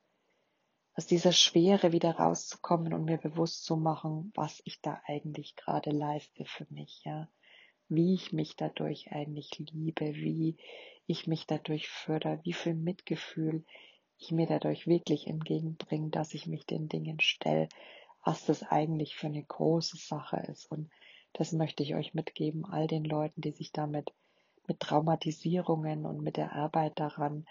aus 0.95 1.05
dieser 1.05 1.31
Schwere 1.31 1.93
wieder 1.93 2.11
rauszukommen 2.11 2.93
und 2.93 3.05
mir 3.05 3.17
bewusst 3.17 3.63
zu 3.63 3.77
machen, 3.77 4.33
was 4.35 4.61
ich 4.65 4.81
da 4.81 5.01
eigentlich 5.05 5.55
gerade 5.55 5.91
leiste 5.91 6.43
für 6.43 6.67
mich, 6.69 7.03
ja. 7.05 7.29
Wie 7.89 8.13
ich 8.13 8.31
mich 8.31 8.55
dadurch 8.55 9.11
eigentlich 9.11 9.49
liebe, 9.57 10.13
wie 10.15 10.55
ich 11.07 11.27
mich 11.27 11.47
dadurch 11.47 11.89
fördere, 11.89 12.39
wie 12.43 12.53
viel 12.53 12.75
Mitgefühl 12.75 13.65
ich 14.19 14.31
mir 14.31 14.47
dadurch 14.47 14.85
wirklich 14.85 15.27
entgegenbringe, 15.27 16.09
dass 16.09 16.33
ich 16.33 16.45
mich 16.45 16.65
den 16.65 16.87
Dingen 16.87 17.19
stelle, 17.19 17.69
was 18.23 18.45
das 18.45 18.63
eigentlich 18.63 19.15
für 19.15 19.27
eine 19.27 19.43
große 19.43 19.97
Sache 19.97 20.37
ist. 20.51 20.69
Und 20.71 20.89
das 21.33 21.53
möchte 21.53 21.83
ich 21.83 21.95
euch 21.95 22.13
mitgeben, 22.13 22.65
all 22.65 22.87
den 22.87 23.05
Leuten, 23.05 23.41
die 23.41 23.51
sich 23.51 23.71
damit 23.71 24.13
mit 24.67 24.79
Traumatisierungen 24.81 26.05
und 26.05 26.21
mit 26.21 26.37
der 26.37 26.53
Arbeit 26.53 26.99
daran 26.99 27.45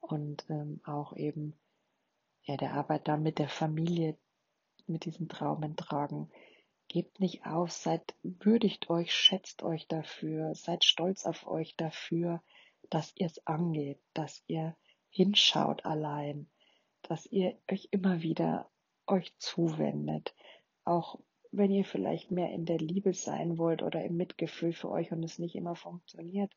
und 0.00 0.44
ähm, 0.50 0.80
auch 0.84 1.16
eben 1.16 1.54
ja, 2.44 2.56
der 2.56 2.74
Arbeit 2.74 3.08
da 3.08 3.16
mit 3.16 3.38
der 3.38 3.48
Familie, 3.48 4.16
mit 4.86 5.04
diesen 5.04 5.28
Traumen 5.28 5.76
tragen. 5.76 6.30
Gebt 6.92 7.20
nicht 7.20 7.46
auf, 7.46 7.70
seid 7.70 8.16
würdigt 8.24 8.90
euch, 8.90 9.14
schätzt 9.14 9.62
euch 9.62 9.86
dafür, 9.86 10.56
seid 10.56 10.84
stolz 10.84 11.24
auf 11.24 11.46
euch 11.46 11.76
dafür, 11.76 12.42
dass 12.88 13.12
ihr 13.14 13.26
es 13.26 13.46
angeht, 13.46 14.00
dass 14.12 14.42
ihr 14.48 14.76
hinschaut 15.08 15.84
allein, 15.84 16.50
dass 17.02 17.26
ihr 17.26 17.56
euch 17.70 17.86
immer 17.92 18.22
wieder 18.22 18.68
euch 19.06 19.32
zuwendet, 19.38 20.34
auch 20.84 21.20
wenn 21.52 21.70
ihr 21.70 21.84
vielleicht 21.84 22.32
mehr 22.32 22.50
in 22.50 22.66
der 22.66 22.78
Liebe 22.78 23.14
sein 23.14 23.56
wollt 23.56 23.84
oder 23.84 24.02
im 24.04 24.16
Mitgefühl 24.16 24.72
für 24.72 24.90
euch 24.90 25.12
und 25.12 25.22
es 25.22 25.38
nicht 25.38 25.54
immer 25.54 25.76
funktioniert. 25.76 26.52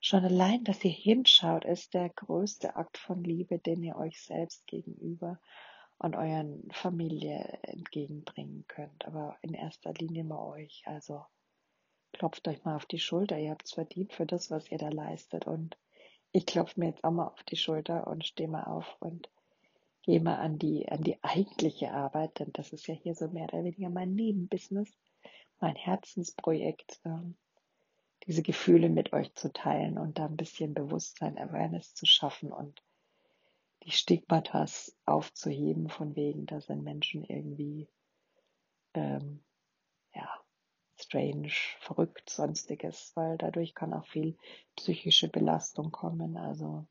Schon 0.00 0.24
allein, 0.24 0.64
dass 0.64 0.84
ihr 0.84 0.90
hinschaut, 0.90 1.64
ist 1.64 1.94
der 1.94 2.08
größte 2.08 2.74
Akt 2.74 2.98
von 2.98 3.22
Liebe, 3.22 3.60
den 3.60 3.84
ihr 3.84 3.94
euch 3.94 4.20
selbst 4.20 4.66
gegenüber 4.66 5.38
und 5.98 6.16
euren 6.16 6.68
Familie 6.72 7.58
entgegenbringen 7.62 8.64
könnt. 8.68 9.06
Aber 9.06 9.36
in 9.42 9.54
erster 9.54 9.92
Linie 9.94 10.24
mal 10.24 10.44
euch. 10.46 10.82
Also 10.86 11.24
klopft 12.12 12.46
euch 12.48 12.64
mal 12.64 12.76
auf 12.76 12.86
die 12.86 12.98
Schulter. 12.98 13.38
Ihr 13.38 13.50
habt 13.50 13.66
es 13.66 13.72
verdient 13.72 14.12
für 14.12 14.26
das, 14.26 14.50
was 14.50 14.70
ihr 14.70 14.78
da 14.78 14.88
leistet. 14.88 15.46
Und 15.46 15.76
ich 16.32 16.46
klopfe 16.46 16.80
mir 16.80 16.88
jetzt 16.88 17.04
auch 17.04 17.10
mal 17.10 17.28
auf 17.28 17.42
die 17.44 17.56
Schulter 17.56 18.06
und 18.06 18.26
stehe 18.26 18.48
mal 18.48 18.64
auf 18.64 18.96
und 19.00 19.28
gehe 20.06 20.20
mal 20.20 20.36
an 20.36 20.58
die, 20.58 20.88
an 20.88 21.02
die 21.02 21.22
eigentliche 21.22 21.90
Arbeit, 21.90 22.38
denn 22.38 22.52
das 22.52 22.72
ist 22.72 22.86
ja 22.86 22.94
hier 22.94 23.14
so 23.14 23.28
mehr 23.28 23.44
oder 23.52 23.64
weniger 23.64 23.90
mein 23.90 24.14
Nebenbusiness, 24.14 24.88
mein 25.60 25.74
Herzensprojekt, 25.74 27.00
ähm, 27.04 27.36
diese 28.26 28.42
Gefühle 28.42 28.88
mit 28.88 29.12
euch 29.12 29.34
zu 29.34 29.52
teilen 29.52 29.98
und 29.98 30.18
da 30.18 30.26
ein 30.26 30.36
bisschen 30.36 30.74
Bewusstsein, 30.74 31.36
Awareness 31.38 31.94
zu 31.94 32.06
schaffen 32.06 32.52
und 32.52 32.82
die 33.86 33.92
Stigmatas 33.92 34.96
aufzuheben, 35.06 35.88
von 35.88 36.16
wegen, 36.16 36.46
da 36.46 36.60
sind 36.60 36.82
Menschen 36.82 37.24
irgendwie, 37.24 37.88
ähm, 38.94 39.44
ja, 40.12 40.28
strange, 40.96 41.52
verrückt, 41.78 42.28
sonstiges, 42.28 43.12
weil 43.14 43.38
dadurch 43.38 43.74
kann 43.74 43.94
auch 43.94 44.06
viel 44.06 44.36
psychische 44.74 45.28
Belastung 45.28 45.92
kommen. 45.92 46.36
Also 46.36 46.86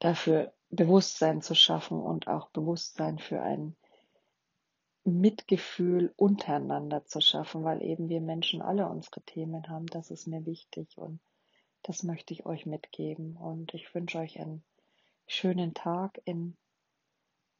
dafür 0.00 0.52
Bewusstsein 0.70 1.40
zu 1.40 1.54
schaffen 1.54 2.00
und 2.00 2.26
auch 2.26 2.48
Bewusstsein 2.50 3.20
für 3.20 3.40
ein 3.42 3.76
Mitgefühl 5.04 6.12
untereinander 6.16 7.04
zu 7.04 7.20
schaffen, 7.20 7.62
weil 7.62 7.80
eben 7.80 8.08
wir 8.08 8.20
Menschen 8.20 8.60
alle 8.60 8.88
unsere 8.88 9.22
Themen 9.22 9.68
haben. 9.68 9.86
Das 9.86 10.10
ist 10.10 10.26
mir 10.26 10.44
wichtig 10.46 10.98
und 10.98 11.20
das 11.82 12.02
möchte 12.02 12.34
ich 12.34 12.44
euch 12.44 12.66
mitgeben. 12.66 13.36
Und 13.36 13.72
ich 13.72 13.94
wünsche 13.94 14.18
euch 14.18 14.40
einen 14.40 14.64
schönen 15.26 15.74
Tag 15.74 16.20
in 16.24 16.56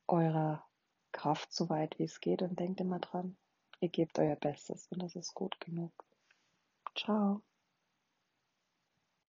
eurer 0.08 0.64
Kraft, 1.12 1.52
so 1.52 1.68
weit 1.68 1.98
wie 1.98 2.04
es 2.04 2.20
geht. 2.20 2.42
Und 2.42 2.58
denkt 2.58 2.80
immer 2.80 2.98
dran, 2.98 3.36
ihr 3.80 3.88
gebt 3.88 4.18
euer 4.18 4.36
Bestes 4.36 4.86
und 4.88 5.02
das 5.02 5.16
ist 5.16 5.34
gut 5.34 5.58
genug. 5.60 5.92
Ciao. 6.94 7.42